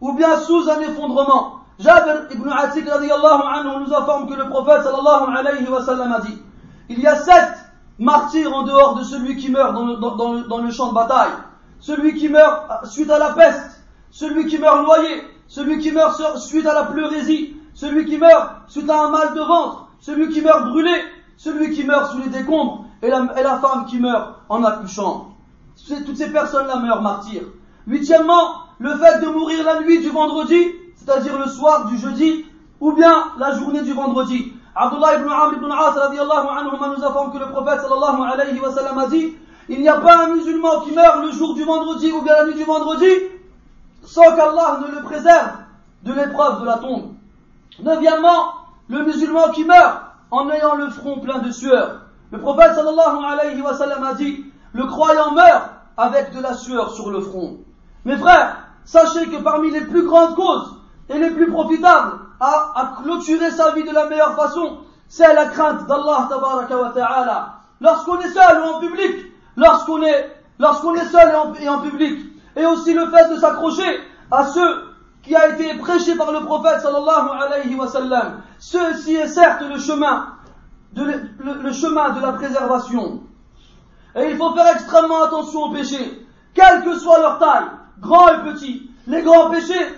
ou 0.00 0.12
bien 0.12 0.38
sous 0.38 0.68
un 0.70 0.80
effondrement. 0.80 1.58
Jabir 1.78 2.26
ibn 2.30 2.48
Atik 2.48 2.88
anhu 2.88 3.84
nous 3.84 3.94
informe 3.94 4.28
que 4.28 4.34
le 4.34 4.48
prophète 4.48 4.84
sallallahu 4.84 5.36
alayhi 5.36 5.68
wa 5.68 5.82
sallam 5.82 6.12
a 6.12 6.20
dit, 6.20 6.38
il 6.88 7.00
y 7.00 7.06
a 7.06 7.16
sept 7.16 7.52
martyrs 7.98 8.54
en 8.54 8.62
dehors 8.62 8.94
de 8.94 9.04
celui 9.04 9.36
qui 9.36 9.50
meurt 9.50 9.74
dans 9.74 10.58
le 10.58 10.70
champ 10.70 10.88
de 10.88 10.94
bataille. 10.94 11.32
Celui 11.80 12.14
qui 12.14 12.28
meurt 12.28 12.86
suite 12.86 13.10
à 13.10 13.18
la 13.18 13.30
peste, 13.30 13.82
celui 14.10 14.46
qui 14.46 14.58
meurt 14.58 14.82
noyé, 14.84 15.22
celui 15.48 15.78
qui 15.78 15.90
meurt 15.90 16.38
suite 16.38 16.66
à 16.66 16.74
la 16.74 16.84
pleurésie, 16.84 17.56
celui 17.74 18.04
qui 18.04 18.18
meurt 18.18 18.68
suite 18.68 18.88
à 18.88 19.06
un 19.06 19.08
mal 19.08 19.34
de 19.34 19.40
ventre, 19.40 19.88
celui 20.02 20.28
qui 20.28 20.42
meurt 20.42 20.68
brûlé, 20.68 20.92
celui 21.38 21.70
qui 21.70 21.84
meurt 21.84 22.12
sous 22.12 22.18
les 22.18 22.28
décombres, 22.28 22.84
et 23.00 23.08
la, 23.08 23.58
femme 23.60 23.86
qui 23.86 23.98
meurt 23.98 24.34
en 24.48 24.62
accouchant. 24.62 25.28
Toutes 26.04 26.16
ces 26.16 26.30
personnes-là 26.30 26.76
meurent 26.76 27.02
martyrs. 27.02 27.44
Huitièmement, 27.86 28.64
le 28.78 28.94
fait 28.96 29.20
de 29.20 29.28
mourir 29.28 29.64
la 29.64 29.80
nuit 29.80 30.00
du 30.00 30.10
vendredi, 30.10 30.66
c'est-à-dire 30.96 31.38
le 31.38 31.46
soir 31.46 31.86
du 31.86 31.96
jeudi, 31.96 32.44
ou 32.80 32.92
bien 32.92 33.28
la 33.38 33.56
journée 33.56 33.82
du 33.82 33.92
vendredi. 33.92 34.52
Abdullah 34.74 35.16
ibn 35.18 35.28
Amr 35.28 35.54
ibn 35.56 35.70
As 35.70 36.98
nous 36.98 37.04
informe 37.04 37.32
que 37.32 37.38
le 37.38 37.50
prophète 37.50 37.80
sallallahu 37.80 38.32
alayhi 38.32 38.58
wa 38.58 38.72
sallam 38.72 38.98
a 38.98 39.06
dit 39.06 39.34
il 39.68 39.80
n'y 39.80 39.88
a 39.88 40.00
pas 40.00 40.24
un 40.24 40.34
musulman 40.34 40.80
qui 40.80 40.92
meurt 40.92 41.24
le 41.24 41.30
jour 41.30 41.54
du 41.54 41.62
vendredi 41.62 42.10
ou 42.10 42.22
bien 42.22 42.34
la 42.34 42.46
nuit 42.46 42.54
du 42.54 42.64
vendredi 42.64 43.10
sans 44.02 44.34
qu'Allah 44.34 44.80
ne 44.86 44.94
le 44.96 45.02
préserve 45.02 45.50
de 46.02 46.12
l'épreuve 46.12 46.62
de 46.62 46.66
la 46.66 46.78
tombe. 46.78 47.12
Neuvièmement, 47.80 48.61
le 48.92 49.04
musulman 49.04 49.50
qui 49.52 49.64
meurt 49.64 50.02
en 50.30 50.50
ayant 50.50 50.74
le 50.74 50.90
front 50.90 51.18
plein 51.18 51.38
de 51.38 51.50
sueur. 51.50 52.02
Le 52.30 52.38
prophète 52.38 52.74
sallallahu 52.74 53.24
alayhi 53.24 53.60
wa 53.62 53.74
sallam 53.74 54.04
a 54.04 54.14
dit, 54.14 54.44
le 54.74 54.86
croyant 54.86 55.32
meurt 55.32 55.70
avec 55.96 56.34
de 56.34 56.42
la 56.42 56.54
sueur 56.54 56.92
sur 56.92 57.10
le 57.10 57.20
front. 57.20 57.56
Mes 58.04 58.16
frères, 58.16 58.56
sachez 58.84 59.26
que 59.28 59.36
parmi 59.42 59.70
les 59.70 59.80
plus 59.80 60.04
grandes 60.04 60.34
causes 60.34 60.76
et 61.08 61.18
les 61.18 61.30
plus 61.30 61.50
profitables 61.50 62.18
à, 62.40 62.94
clôturer 63.02 63.50
sa 63.50 63.72
vie 63.72 63.84
de 63.84 63.92
la 63.92 64.06
meilleure 64.06 64.34
façon, 64.34 64.78
c'est 65.08 65.32
la 65.32 65.46
crainte 65.46 65.86
d'Allah 65.86 66.28
ta'ala. 66.94 67.54
Lorsqu'on 67.80 68.18
est 68.20 68.30
seul 68.30 68.60
ou 68.60 68.74
en 68.74 68.80
public, 68.80 69.26
lorsqu'on 69.56 70.02
est, 70.02 71.04
seul 71.06 71.32
et 71.60 71.68
en 71.68 71.78
public, 71.78 72.18
et 72.56 72.66
aussi 72.66 72.92
le 72.92 73.06
fait 73.06 73.34
de 73.34 73.36
s'accrocher 73.40 74.00
à 74.30 74.44
ceux 74.46 74.91
qui 75.22 75.36
a 75.36 75.48
été 75.48 75.74
prêché 75.78 76.16
par 76.16 76.32
le 76.32 76.40
prophète 76.40 76.80
sallallahu 76.80 77.28
alayhi 77.40 77.74
wa 77.74 77.86
sallam. 77.86 78.42
Ceci 78.58 79.14
est 79.14 79.28
certes 79.28 79.62
le 79.62 79.78
chemin, 79.78 80.34
de 80.92 81.04
le, 81.38 81.72
chemin 81.72 82.10
de 82.10 82.20
la 82.20 82.32
préservation. 82.32 83.20
Et 84.16 84.30
il 84.30 84.36
faut 84.36 84.54
faire 84.54 84.74
extrêmement 84.74 85.22
attention 85.22 85.64
aux 85.64 85.72
péchés, 85.72 86.26
quelle 86.54 86.82
que 86.84 86.98
soit 86.98 87.20
leur 87.20 87.38
taille, 87.38 87.66
grands 88.00 88.28
et 88.28 88.52
petits. 88.52 88.90
Les 89.06 89.22
grands 89.22 89.50
péchés 89.50 89.94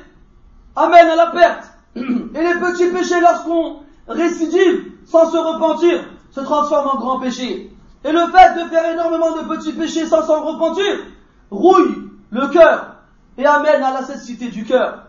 amènent 0.76 1.08
à 1.08 1.16
la 1.16 1.26
perte. 1.28 1.70
Et 1.96 2.00
les 2.00 2.54
petits 2.60 2.90
péchés, 2.90 3.20
lorsqu'on 3.20 3.80
récidive 4.08 4.92
sans 5.06 5.30
se 5.30 5.37
repentir, 5.37 6.04
se 6.32 6.40
transforment 6.40 6.96
en 6.96 7.00
grands 7.00 7.20
péchés. 7.20 7.70
Et 8.04 8.12
le 8.12 8.27
fait 8.27 8.62
de 8.62 8.68
faire 8.68 8.92
énormément 8.92 9.37
de 9.37 9.42
petits 9.42 9.72
péchés 9.72 10.06
sans 10.06 10.22
s'en 10.27 10.42
repentir 10.42 10.85
rouille 11.50 12.10
le 12.31 12.48
cœur 12.48 12.96
et 13.38 13.46
amène 13.46 13.83
à 13.83 13.92
la 13.92 14.02
cécité 14.02 14.48
du 14.48 14.64
cœur. 14.64 15.04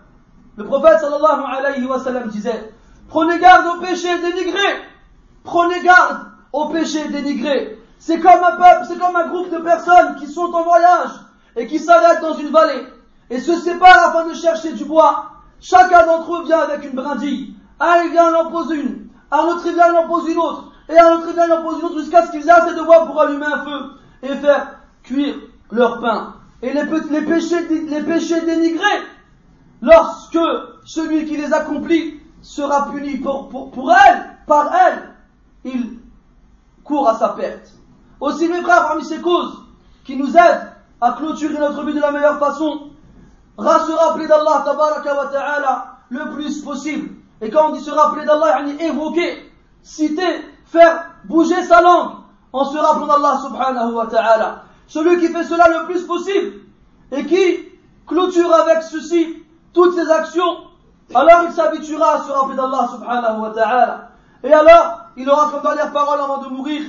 Le 0.57 0.63
prophète 0.63 0.99
sallallahu 1.01 1.43
alayhi 1.45 1.85
wa 1.85 1.99
sallam 1.99 2.29
disait, 2.29 2.71
prenez 3.09 3.39
garde 3.39 3.67
aux 3.67 3.81
péchés 3.81 4.17
dénigrés, 4.19 4.81
prenez 5.43 5.81
garde 5.83 6.27
aux 6.53 6.69
péchés 6.69 7.09
dénigrés. 7.09 7.77
C'est 7.99 8.19
comme 8.19 8.41
un 8.43 8.55
peuple, 8.55 8.85
c'est 8.87 8.97
comme 8.97 9.15
un 9.15 9.27
groupe 9.27 9.49
de 9.51 9.57
personnes 9.57 10.15
qui 10.15 10.27
sont 10.27 10.53
en 10.53 10.63
voyage 10.63 11.09
et 11.57 11.67
qui 11.67 11.79
s'arrêtent 11.79 12.21
dans 12.21 12.35
une 12.35 12.51
vallée 12.51 12.85
et 13.29 13.39
se 13.39 13.55
séparent 13.55 14.09
afin 14.09 14.29
de 14.29 14.33
chercher 14.33 14.73
du 14.73 14.85
bois. 14.85 15.31
Chacun 15.59 16.05
d'entre 16.05 16.35
eux 16.35 16.45
vient 16.45 16.59
avec 16.59 16.85
une 16.85 16.95
brindille. 16.95 17.55
Un 17.79 18.07
vient 18.07 18.33
en 18.33 18.49
pose 18.49 18.71
une, 18.71 19.07
un 19.31 19.39
autre 19.39 19.67
vient 19.69 19.93
en 19.93 20.07
pose 20.07 20.29
une 20.29 20.37
autre, 20.37 20.71
et 20.87 20.97
un 20.97 21.15
autre 21.15 21.33
vient 21.33 21.51
en 21.51 21.63
pose 21.63 21.79
une 21.79 21.85
autre 21.85 21.99
jusqu'à 21.99 22.25
ce 22.25 22.31
qu'ils 22.31 22.47
aient 22.47 22.51
assez 22.51 22.73
de 22.73 22.81
bois 22.81 23.05
pour 23.05 23.19
allumer 23.21 23.45
un 23.45 23.65
feu 23.65 23.91
et 24.23 24.35
faire 24.35 24.75
cuire 25.03 25.35
leur 25.71 25.99
pain. 25.99 26.35
et 26.61 26.71
les 26.71 26.85
péchés 26.85 28.41
dénigrés, 28.41 29.01
lorsque 29.81 30.39
celui 30.85 31.25
qui 31.25 31.37
les 31.37 31.53
accomplit 31.53 32.19
sera 32.41 32.91
puni 32.91 33.17
pour, 33.17 33.49
pour, 33.49 33.71
pour 33.71 33.91
elle, 33.91 34.37
par 34.47 34.71
elle, 34.73 35.15
il 35.63 35.99
court 36.83 37.09
à 37.09 37.15
sa 37.15 37.29
perte. 37.29 37.71
Aussi 38.19 38.47
mes 38.47 38.61
frères, 38.61 38.87
parmi 38.87 39.03
ces 39.03 39.19
causes 39.19 39.63
qui 40.05 40.15
nous 40.15 40.29
aident 40.37 40.71
à 41.01 41.13
clôturer 41.13 41.57
notre 41.57 41.83
vie 41.83 41.93
de 41.93 41.99
la 41.99 42.11
meilleure 42.11 42.39
façon, 42.39 42.89
se 43.57 43.91
rappeler 43.91 44.27
d'Allah 44.27 44.63
wa 44.65 45.27
ta'ala 45.31 45.97
le 46.09 46.33
plus 46.33 46.61
possible. 46.61 47.09
Et 47.41 47.49
quand 47.49 47.69
on 47.69 47.71
dit 47.73 47.81
se 47.81 47.91
rappeler 47.91 48.25
d'Allah, 48.25 48.61
on 48.63 48.67
évoquer, 48.79 49.51
citer, 49.81 50.45
faire 50.65 51.11
bouger 51.25 51.63
sa 51.63 51.81
langue 51.81 52.11
en 52.53 52.65
se 52.65 52.77
rappelant 52.77 53.07
d'Allah 53.07 53.39
subhanahu 53.43 53.93
wa 53.93 54.07
ta'ala. 54.07 54.63
Celui 54.87 55.19
qui 55.19 55.33
fait 55.33 55.43
cela 55.43 55.67
le 55.67 55.85
plus 55.85 56.03
possible 56.03 56.61
et 57.11 57.25
qui 57.25 57.69
clôture 58.05 58.53
avec 58.53 58.83
ceci 58.83 59.43
toutes 59.74 59.94
ses 59.94 60.10
actions, 60.10 60.56
alors 61.14 61.42
il 61.44 61.52
s'habituera 61.52 62.16
à 62.16 62.18
se 62.20 62.30
rappeler 62.30 62.56
d'Allah 62.56 62.88
subhanahu 62.90 63.40
wa 63.40 63.50
ta'ala. 63.50 64.08
Et 64.42 64.52
alors, 64.52 65.00
il 65.16 65.28
aura 65.28 65.50
comme 65.50 65.62
dernière 65.62 65.92
parole 65.92 66.20
avant 66.20 66.38
de 66.38 66.48
mourir, 66.48 66.82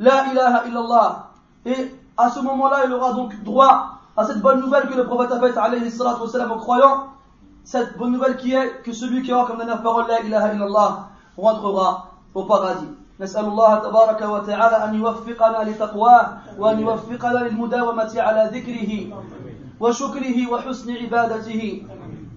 La 0.00 0.26
ilaha 0.32 0.66
illallah. 0.66 1.26
Et 1.66 1.92
à 2.16 2.30
ce 2.30 2.40
moment-là, 2.40 2.84
il 2.86 2.92
aura 2.92 3.12
donc 3.12 3.42
droit 3.42 4.00
à 4.16 4.24
cette 4.24 4.40
bonne 4.40 4.60
nouvelle 4.60 4.88
que 4.88 4.94
le 4.94 5.04
prophète 5.04 5.32
a 5.32 5.40
faite, 5.40 5.56
alayhi 5.56 5.90
salatu 5.90 6.22
wa 6.22 6.56
aux 6.56 6.58
croyants. 6.58 7.04
Cette 7.64 7.98
bonne 7.98 8.12
nouvelle 8.12 8.36
qui 8.36 8.54
est 8.54 8.82
que 8.82 8.92
celui 8.92 9.22
qui 9.22 9.32
aura 9.32 9.46
comme 9.46 9.58
dernière 9.58 9.82
parole, 9.82 10.06
La 10.08 10.20
ilaha 10.20 10.54
illallah, 10.54 11.08
rentrera 11.36 12.10
au 12.34 12.44
paradis. 12.44 12.88
نسأل 13.20 13.44
الله 13.44 13.74
تبارك 13.78 14.22
وتعالى 14.22 14.84
أن 14.84 14.94
يوفقنا 14.94 15.70
لتقواه 15.70 16.38
وأن 16.58 16.80
يوفقنا 16.80 17.38
للمداومة 17.38 18.12
على 18.16 18.50
ذكره 18.54 19.18
وشكره 19.80 20.52
وحسن 20.52 20.96
عبادته 20.96 21.82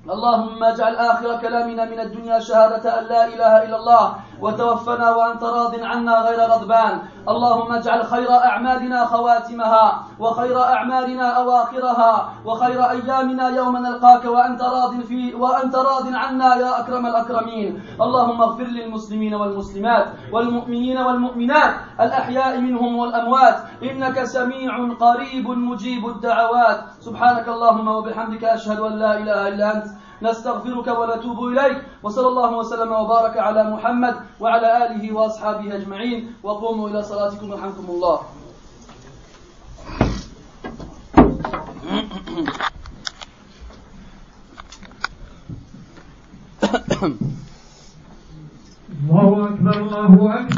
اللهم 0.07 0.65
اجعل 0.65 0.95
آخر 0.97 1.37
كلامنا 1.43 1.85
من 1.85 2.01
الدنيا 2.01 2.39
شهادة 2.39 2.99
أن 2.99 3.05
لا 3.05 3.23
إله 3.27 3.53
إلا 3.65 3.77
الله 3.77 4.05
وتوفنا 4.41 5.11
وأنت 5.11 5.43
راض 5.43 5.75
عنا 5.81 6.19
غير 6.21 6.41
غضبان. 6.41 7.01
اللهم 7.29 7.73
اجعل 7.73 8.07
خير 8.07 8.31
أعمالنا 8.33 9.05
خواتمها 9.05 10.03
وخير 10.19 10.63
أعمالنا 10.63 11.27
أواخرها 11.37 12.13
وخير 12.45 12.91
أيامنا 12.91 13.49
يوم 13.49 13.77
نلقاك 13.77 14.25
وأنت 14.25 14.63
راض 14.63 15.01
في 15.01 15.35
وأنت 15.35 15.75
راض 15.77 16.07
عنا 16.15 16.55
يا 16.57 16.81
أكرم 16.81 17.07
الأكرمين. 17.07 17.83
اللهم 18.01 18.43
اغفر 18.43 18.65
للمسلمين 18.65 19.35
والمسلمات 19.35 20.07
والمؤمنين 20.33 20.99
والمؤمنات 20.99 21.75
الأحياء 22.01 22.61
منهم 22.61 22.97
والأموات. 22.97 23.57
إنك 23.83 24.25
سميع 24.25 24.73
قريب 25.01 25.49
مجيب 25.49 26.07
الدعوات. 26.09 26.79
سبحانك 27.01 27.49
اللهم 27.49 27.89
وبحمدك 27.89 28.45
أشهد 28.45 28.81
أن 28.81 28.93
لا 28.93 29.19
إله 29.19 29.49
إلا 29.49 29.67
أنت 29.77 29.87
نستغفرك 30.23 30.89
ونتوب 30.89 31.39
إليك. 31.45 31.79
وصلى 32.03 32.29
الله 32.29 32.51
وسلم 32.57 32.93
وبارك 32.93 33.37
على 33.37 33.71
محمد 33.71 34.15
وعلى 34.41 34.69
آله 34.87 35.13
وأصحابه 35.13 35.77
أجمعين. 35.77 36.33
وقوموا 36.43 36.89
إلى 36.89 37.03
صلاتكم 37.03 37.53
رحمكم 37.53 37.87
الله. 37.89 38.19
الله 49.07 49.31
أكبر 49.49 49.77
الله 49.77 50.05
أكبر. 50.35 50.55